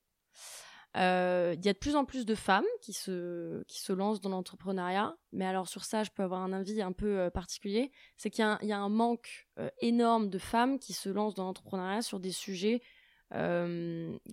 [0.97, 4.21] Euh, il y a de plus en plus de femmes qui se, qui se lancent
[4.21, 7.91] dans l'entrepreneuriat, mais alors sur ça, je peux avoir un avis un peu euh, particulier.
[8.17, 12.03] C'est qu'il y, a un manque euh, énorme de femmes qui se lancent dans l'entrepreneuriat
[12.03, 12.83] sur des sujets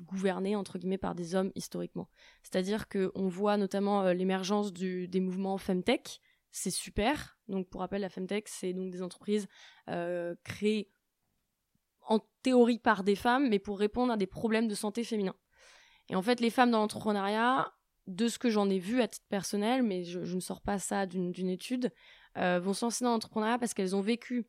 [0.07, 2.09] gouvernés entre guillemets par des hommes historiquement.
[2.43, 6.19] C'est-à-dire qu'on voit notamment l'émergence des mouvements femtech.
[6.51, 7.39] C'est super.
[7.47, 9.47] Donc pour rappel, la femtech, c'est donc des entreprises
[10.43, 10.91] créées
[12.09, 15.35] en théorie par des femmes, mais pour répondre à des problèmes de santé féminin.
[16.09, 17.71] Et en fait, les femmes dans l'entrepreneuriat,
[18.09, 21.05] de ce que j'en ai vu à titre personnel, mais je, ne sors pas ça
[21.05, 21.91] d'une étude,
[22.37, 24.47] euh, vont se lancer dans l'entrepreneuriat parce qu'elles ont vécu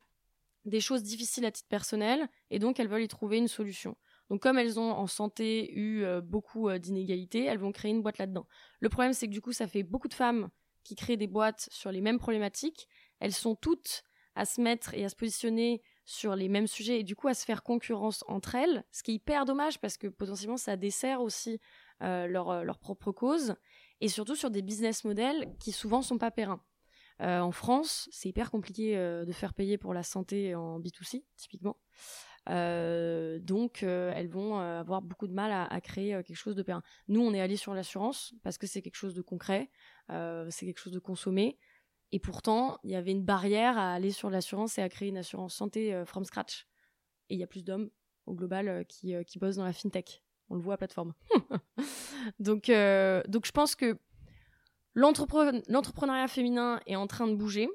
[0.65, 3.95] des choses difficiles à titre personnel et donc elles veulent y trouver une solution.
[4.29, 8.01] Donc comme elles ont en santé eu euh, beaucoup euh, d'inégalités, elles vont créer une
[8.01, 8.47] boîte là-dedans.
[8.79, 10.49] Le problème c'est que du coup ça fait beaucoup de femmes
[10.83, 12.87] qui créent des boîtes sur les mêmes problématiques.
[13.19, 14.03] Elles sont toutes
[14.35, 17.33] à se mettre et à se positionner sur les mêmes sujets et du coup à
[17.33, 21.21] se faire concurrence entre elles, ce qui est hyper dommage parce que potentiellement ça dessert
[21.21, 21.59] aussi
[22.01, 23.55] euh, leur, euh, leur, propre cause
[23.99, 26.61] et surtout sur des business models qui souvent sont pas périns.
[27.21, 31.77] Euh, en France, c'est hyper compliqué de faire payer pour la santé en B2C, typiquement.
[32.47, 36.81] donc, elles vont avoir beaucoup de mal à, créer quelque chose de périn.
[37.09, 39.69] Nous, on est allé sur l'assurance parce que c'est quelque chose de concret,
[40.09, 41.59] c'est quelque chose de consommé.
[42.11, 45.17] Et pourtant, il y avait une barrière à aller sur l'assurance et à créer une
[45.17, 46.67] assurance santé euh, from scratch.
[47.29, 47.89] Et il y a plus d'hommes
[48.25, 50.21] au global euh, qui, euh, qui bossent dans la fintech.
[50.49, 51.13] On le voit à plateforme.
[52.39, 53.97] donc, donc je pense que
[54.95, 57.69] l'entrepreneuriat féminin est en train de bouger.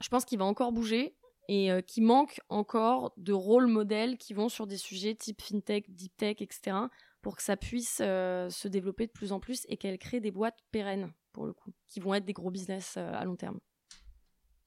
[0.00, 1.14] Je pense qu'il va encore bouger
[1.48, 6.16] et qu'il manque encore de rôles modèles qui vont sur des sujets type fintech, deep
[6.16, 6.74] tech, etc.
[7.20, 10.60] pour que ça puisse se développer de plus en plus et qu'elle crée des boîtes
[10.70, 13.58] pérennes pour le coup, qui vont être des gros business euh, à long terme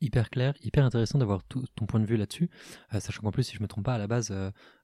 [0.02, 2.50] hyper clair, hyper intéressant d'avoir ton point de vue là-dessus,
[2.94, 4.34] euh, sachant qu'en plus, si je me trompe pas, à la base,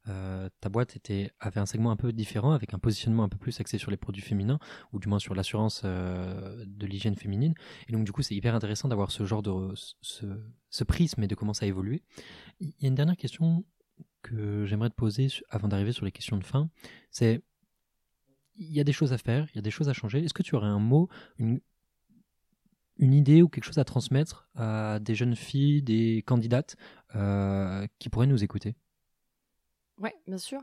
[0.08, 3.38] euh, ta boîte était, avait un segment un peu différent, avec un positionnement un peu
[3.38, 4.60] plus axé sur les produits féminins,
[4.94, 7.54] ou du moins sur l'assurance de l'hygiène féminine.
[7.90, 10.26] Et donc, du coup, c'est hyper intéressant d'avoir ce genre de ce,
[10.70, 12.02] ce, prisme et de comment ça a évolué.
[12.62, 13.66] Il y a une dernière question
[14.22, 16.70] que j'aimerais te poser avant d'arriver sur les questions de fin,
[17.12, 17.42] c'est
[18.60, 20.24] il y a des choses à faire, il y a des choses à changer.
[20.24, 21.62] Est-ce que tu aurais un mot, une,
[23.00, 26.76] idée ou quelque chose à transmettre à des jeunes filles, des candidates
[27.16, 28.76] euh, qui pourraient nous écouter?
[29.98, 30.62] Oui, bien sûr.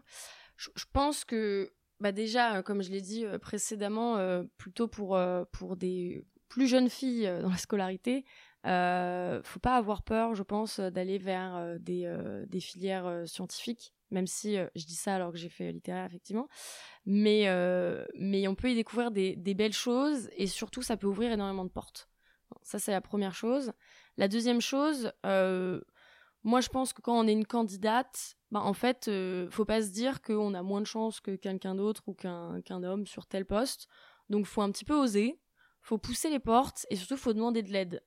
[0.56, 5.16] Je, pense que bah déjà, euh, comme je l'ai dit euh, précédemment, plutôt pour,
[5.76, 8.26] des plus jeunes filles dans la scolarité,
[8.64, 14.86] ne faut pas avoir peur, je pense, d'aller vers des, filières scientifiques, même si je
[14.86, 16.48] dis ça alors que j'ai fait littéraire, effectivement.
[17.04, 17.46] Mais,
[18.14, 21.70] mais on peut y découvrir des, belles choses et surtout, ça peut ouvrir énormément de
[21.70, 22.08] portes.
[22.62, 23.72] Ça, c'est la première chose.
[24.16, 29.10] La deuxième chose, moi, je pense que quand on est une candidate, bah, en fait,
[29.50, 33.06] faut pas se dire qu'on a moins de chance que quelqu'un d'autre ou qu'un homme
[33.06, 33.88] sur tel poste.
[34.28, 35.40] Donc, faut un petit peu oser,
[35.82, 38.02] faut pousser les portes et surtout, faut demander de l'aide.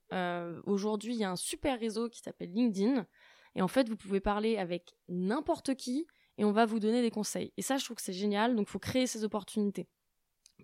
[0.64, 3.06] Aujourd'hui, il y a un super réseau qui s'appelle LinkedIn.
[3.54, 6.06] Et en fait, vous pouvez parler avec n'importe qui
[6.38, 7.52] et on va vous donner des conseils.
[7.56, 8.56] Et ça, je trouve que c'est génial.
[8.56, 9.88] Donc, faut créer ces opportunités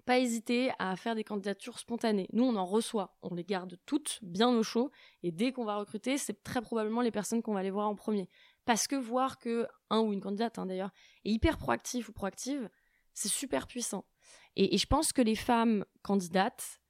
[0.07, 2.28] pas hésiter à faire des candidatures spontanées.
[2.32, 4.91] Nous, on en reçoit, on les garde toutes bien au chaud,
[5.22, 7.95] et dès qu'on va recruter, c'est très probablement les personnes qu'on va aller voir en
[7.95, 8.28] premier.
[8.64, 10.93] Parce que voir que un ou une candidate, hein, d'ailleurs,
[11.24, 12.70] est hyper proactif ou proactive,
[13.14, 14.07] c'est super puissant.
[14.55, 16.80] Et, je pense que les femmes candidates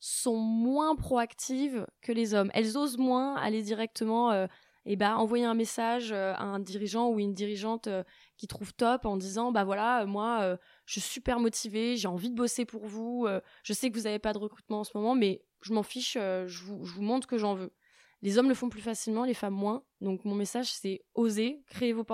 [0.00, 2.50] sont moins proactives que les hommes.
[2.54, 4.46] Elles osent moins aller directement euh,
[4.84, 8.02] et bah, envoyer un message euh, à un dirigeant ou une dirigeante euh,
[8.36, 10.58] qui trouve top en disant bah voilà moi
[10.92, 14.04] je suis super motivée, j'ai envie de bosser pour vous, euh, je sais que vous
[14.04, 17.26] n'avez pas de recrutement en ce moment, mais je m'en fiche, euh, je, vous, montre
[17.26, 17.72] que j'en veux.
[18.20, 19.84] Les hommes le font plus facilement, les femmes moins.
[20.00, 22.04] Donc mon message, c'est oser, créer vos,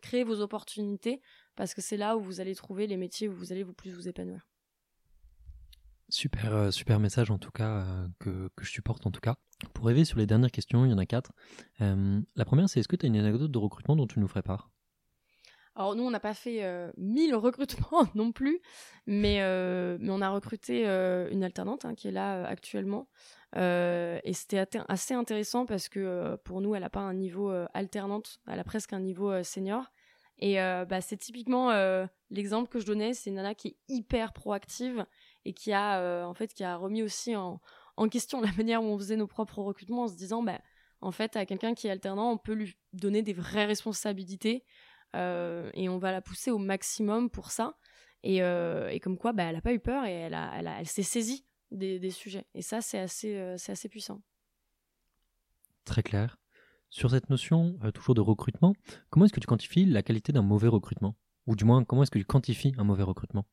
[0.00, 1.20] créer vos opportunités,
[1.56, 3.92] parce que c'est là où vous allez trouver les métiers où vous allez vous plus
[3.92, 4.51] vous épanouir.
[6.12, 7.86] Super, euh, super message en tout cas,
[8.20, 9.36] que, que, je supporte en tout cas.
[9.72, 11.32] Pour rêver sur les dernières questions, il y en a quatre.
[11.80, 14.42] la première, c'est est-ce que tu as une anecdote de recrutement dont tu nous ferais
[14.42, 14.70] part?
[15.74, 18.60] Alors nous, on n'a pas fait euh, 1000 recrutements non plus,
[19.06, 23.08] mais, euh, mais on a recruté euh, une alternante hein, qui est là euh, actuellement.
[23.56, 28.58] et c'était assez intéressant parce que pour nous, elle n'a pas un niveau alternante, elle
[28.58, 29.90] a presque un niveau senior.
[30.38, 31.70] Et bah, c'est typiquement
[32.30, 35.04] l'exemple que je donnais, c'est une nana qui est hyper proactive
[35.44, 37.60] et qui a en fait qui a remis aussi en,
[38.10, 40.60] question la manière où on faisait nos propres recrutements en se disant bah
[41.00, 44.64] en fait à quelqu'un qui est alternant, on peut lui donner des vraies responsabilités.
[45.14, 47.76] Euh, et on va la pousser au maximum pour ça.
[48.22, 51.02] Et, euh, comme quoi, bah, elle n'a pas eu peur et elle, a, elle, s'est
[51.02, 52.46] saisie des, sujets.
[52.54, 54.22] Et ça, c'est assez, euh, c'est assez puissant.
[55.84, 56.38] Très clair.
[56.88, 58.74] Sur cette notion toujours de recrutement,
[59.10, 61.16] comment est-ce que tu quantifies la qualité d'un mauvais recrutement?
[61.46, 63.46] Ou du moins, comment est-ce que tu quantifies un mauvais recrutement?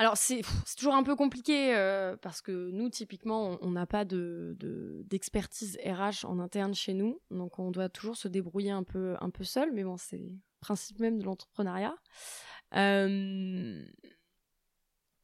[0.00, 0.40] Alors c'est
[0.78, 4.56] toujours un peu compliqué euh, parce que nous typiquement on n'a pas de
[5.04, 9.28] d'expertise RH en interne chez nous, donc on doit toujours se débrouiller un peu un
[9.28, 11.94] peu seul, mais bon c'est le principe même de l'entrepreneuriat.
[12.76, 13.84] Euh,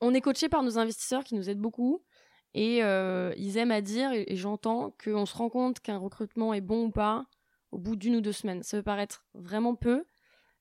[0.03, 2.05] on est coaché par nos investisseurs qui nous aident beaucoup
[2.53, 6.53] et euh, ils aiment à dire et, et j'entends qu'on se rend compte qu'un recrutement
[6.53, 7.25] est bon ou pas
[7.73, 8.63] au bout d'une ou deux semaines.
[8.63, 10.05] Ça peut paraître vraiment peu,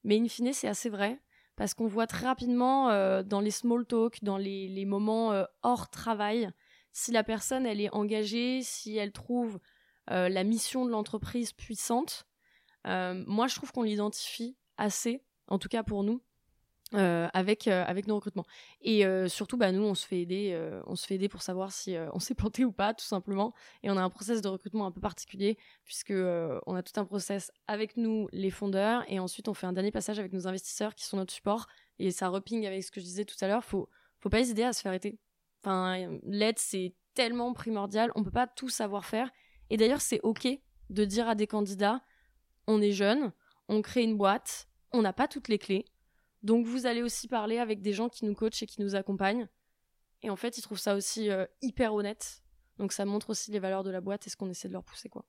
[0.06, 1.20] mais in fine c'est assez vrai
[1.56, 5.90] parce qu'on voit très rapidement euh, dans les small talk, dans les, moments euh, hors
[5.90, 6.50] travail,
[6.92, 9.60] si la personne elle est engagée, si elle trouve
[10.12, 12.26] euh, la mission de l'entreprise puissante.
[12.86, 16.22] moi, je trouve qu'on l'identifie assez, en tout cas pour nous,
[16.94, 18.46] euh, avec euh, avec nos recrutements.
[18.82, 20.56] Et euh, surtout bah nous on se fait aider
[20.86, 23.54] on se fait aider pour savoir si on s'est planté ou pas tout simplement.
[23.82, 27.06] Et on a un process de recrutement un peu particulier puisque on a tout un
[27.06, 30.94] process avec nous les fondeurs et ensuite on fait un dernier passage avec nos investisseurs
[30.94, 31.68] qui sont notre support.
[31.98, 34.64] Et ça reping avec ce que je disais tout à l'heure faut faut pas hésiter
[34.64, 35.18] à se faire aider.
[35.64, 39.32] Enfin l'aide c'est tellement primordial on peut pas tout savoir faire.
[39.72, 40.48] Et d'ailleurs c'est ok
[40.92, 42.02] de dire à des candidats
[42.68, 43.32] on est jeune
[43.70, 45.86] on crée une boîte on n'a pas toutes les clés
[46.46, 49.48] donc vous allez aussi parler avec des gens qui nous coachent et qui nous accompagnent.
[50.22, 52.44] Et en fait, ils trouvent ça aussi euh, hyper honnête.
[52.78, 54.84] Donc ça montre aussi les valeurs de la boîte et ce qu'on essaie de leur
[54.84, 55.10] pousser.
[55.10, 55.26] quoi.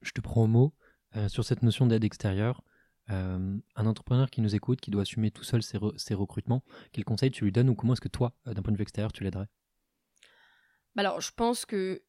[0.00, 0.74] Je te prends au mot
[1.14, 2.62] euh, sur cette notion d'aide extérieure.
[3.10, 7.30] Euh, un entrepreneur qui nous écoute, qui doit assumer tout seul ses, recrutements, quel conseil
[7.30, 9.48] tu lui donnes ou comment est-ce que toi, d'un point de vue extérieur, tu l'aiderais?
[10.94, 12.02] Bah Alors, je pense que,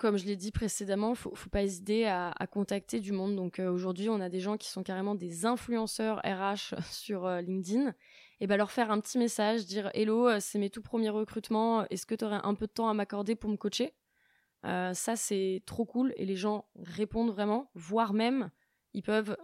[0.00, 3.36] comme je l'ai dit précédemment, ne faut, pas hésiter à, contacter du monde.
[3.36, 7.94] Donc, aujourd'hui, on a des gens qui sont carrément des influenceurs RH sur LinkedIn.
[8.40, 12.06] Et bah, leur faire un petit message, dire Hello, c'est mes tout premiers recrutements, est-ce
[12.06, 13.92] que tu aurais un peu de temps à m'accorder pour me coacher?
[14.64, 18.50] Ça, c'est trop cool et les gens répondent vraiment, voire même
[18.94, 19.36] ils peuvent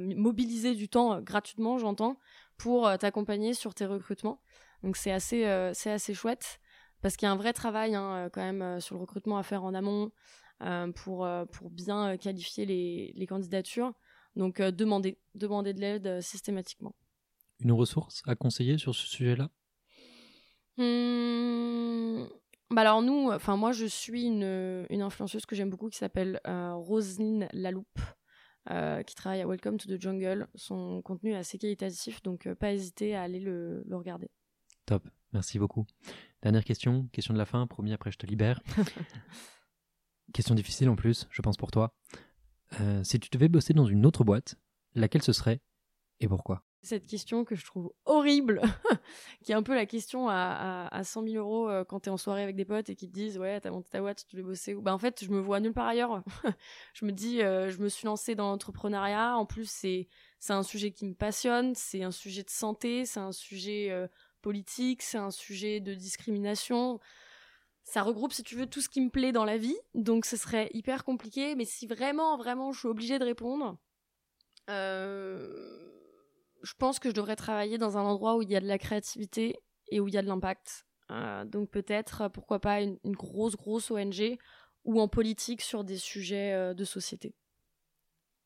[0.00, 2.18] mobiliser du temps gratuitement, j'entends,
[2.56, 4.42] pour t'accompagner sur tes recrutements.
[4.82, 6.59] Donc c'est assez, c'est assez chouette
[7.02, 9.64] parce qu'il y a un vrai travail hein, quand même sur le recrutement à faire
[9.64, 10.10] en amont
[10.94, 13.92] pour, pour bien qualifier les, les candidatures.
[14.36, 16.94] Donc demander, demander de l'aide systématiquement.
[17.60, 19.50] Une ressource à conseiller sur ce sujet-là?
[20.76, 22.26] Mmh,
[22.70, 26.40] bah alors nous, enfin moi je suis une, une influenceuse que j'aime beaucoup qui s'appelle
[26.44, 27.98] Roselyne Laloupe.
[28.70, 30.46] Euh, qui travaille à Welcome to the Jungle.
[30.54, 34.30] Son contenu est assez qualitatif, donc euh, pas hésiter à aller le, regarder.
[34.84, 35.86] Top, merci beaucoup.
[36.42, 38.60] Dernière question, question de la fin, promis, après je te libère.
[40.32, 41.92] question difficile en plus, je pense pour toi.
[42.80, 44.56] Euh, si tu devais bosser dans une autre boîte,
[44.94, 45.60] laquelle ce serait
[46.20, 46.62] et pourquoi?
[46.82, 48.62] Cette question que je trouve horrible,
[49.44, 52.12] qui est un peu la question à, à, 100 000 euros euh, quand tu es
[52.12, 54.36] en soirée avec des potes et qui te disent Ouais, t'as monté ta boîte, tu
[54.36, 54.80] veux bosser où?
[54.80, 56.22] Bah, En fait, je me vois nulle part ailleurs.
[56.94, 59.36] je me dis euh, Je me suis lancée dans l'entrepreneuriat.
[59.36, 60.08] En plus, c'est
[60.48, 64.08] un sujet qui me passionne, c'est un sujet de santé, c'est un sujet euh,
[64.40, 67.00] politique, c'est un sujet de discrimination.
[67.84, 69.76] Ça regroupe, si tu veux, tout ce qui me plaît dans la vie.
[69.94, 71.54] Donc, ce serait hyper compliqué.
[71.54, 73.78] Mais si vraiment, vraiment, je suis obligée de répondre.
[74.68, 75.90] Euh
[76.62, 78.78] je pense que je devrais travailler dans un endroit où il y a de la
[78.78, 79.56] créativité
[79.88, 80.86] et où il y a de l'impact.
[81.10, 84.38] Euh, donc peut-être, pourquoi pas, une, grosse, grosse ONG
[84.84, 87.34] ou en politique sur des sujets euh, de société.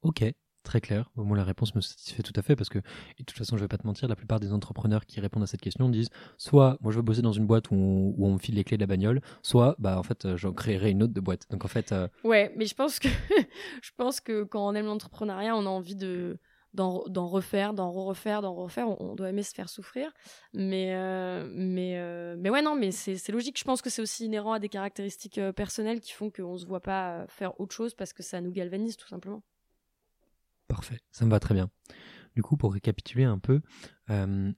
[0.02, 0.24] Ok,
[0.64, 1.10] très clair.
[1.16, 3.68] moi, la réponse me satisfait tout à fait parce que, de toute façon, je vais
[3.68, 6.90] pas te mentir, la plupart des entrepreneurs qui répondent à cette question disent soit, moi,
[6.90, 7.74] je veux bosser dans une boîte où
[8.18, 11.02] on, me file les clés de la bagnole, soit, bah, en fait, j'en créerai une
[11.02, 11.46] autre de boîte.
[11.50, 11.92] Donc, en fait.
[11.92, 13.08] Euh, ouais, mais je pense que,
[13.82, 16.38] je pense que quand on aime l'entrepreneuriat, on a envie de
[16.74, 19.00] d'en refaire, d'en refaire, d'en refaire.
[19.00, 20.12] On, doit aimer se faire souffrir.
[20.52, 23.58] Mais, euh, mais, euh, mais ouais, non, mais c'est logique.
[23.58, 26.58] Je pense que c'est aussi inhérent à des caractéristiques euh, personnelles qui font qu'on ne
[26.58, 29.42] se voit pas faire autre chose parce que ça nous galvanise tout simplement.
[30.74, 31.70] Parfait, ça me va très bien.
[32.34, 33.60] Du coup, pour récapituler un peu,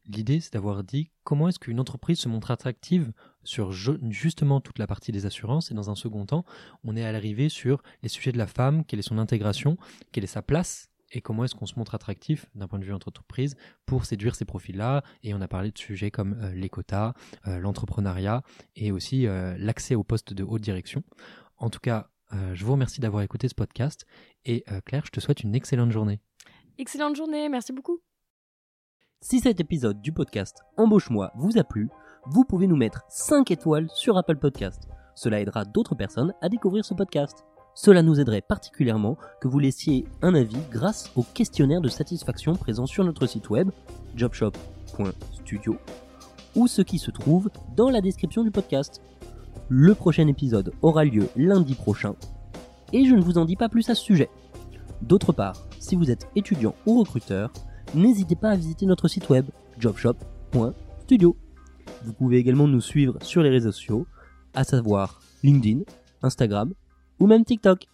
[0.06, 3.12] l'idée c'est d'avoir dit comment est-ce qu'une entreprise se montre attractive
[3.44, 6.46] sur justement toute la partie des assurances et dans un second temps,
[6.84, 9.76] on est à l'arrivée sur les sujets de la femme, quelle est son intégration,
[10.10, 12.94] quelle est sa place et comment est-ce qu'on se montre attractif d'un point de vue
[12.94, 15.04] entreprise pour séduire ces profils-là.
[15.22, 17.12] Et on a parlé de sujets comme euh, les quotas,
[17.46, 18.42] euh, l'entrepreneuriat
[18.74, 21.04] et aussi euh, l'accès aux postes de haute direction.
[21.58, 24.06] En tout cas, je vous remercie d'avoir écouté ce podcast
[24.44, 26.20] et Claire, je te souhaite une excellente journée.
[26.78, 28.00] Excellente journée, merci beaucoup.
[29.20, 31.88] Si cet épisode du podcast Embauche-moi vous a plu,
[32.26, 34.88] vous pouvez nous mettre 5 étoiles sur Apple Podcast.
[35.14, 37.44] Cela aidera d'autres personnes à découvrir ce podcast.
[37.74, 42.86] Cela nous aiderait particulièrement que vous laissiez un avis grâce au questionnaire de satisfaction présent
[42.86, 43.70] sur notre site web
[44.14, 45.76] jobshop.studio
[46.54, 49.00] ou ce qui se trouve dans la description du podcast.
[49.68, 52.14] Le prochain épisode aura lieu lundi prochain
[52.92, 54.30] et je ne vous en dis pas plus à ce sujet.
[55.02, 57.52] D'autre part, si vous êtes étudiant ou recruteur,
[57.94, 59.46] n'hésitez pas à visiter notre site web
[59.78, 61.36] jobshop.studio.
[62.04, 64.06] Vous pouvez également nous suivre sur les réseaux sociaux,
[64.54, 65.80] à savoir LinkedIn,
[66.22, 66.72] Instagram
[67.18, 67.88] ou même TikTok.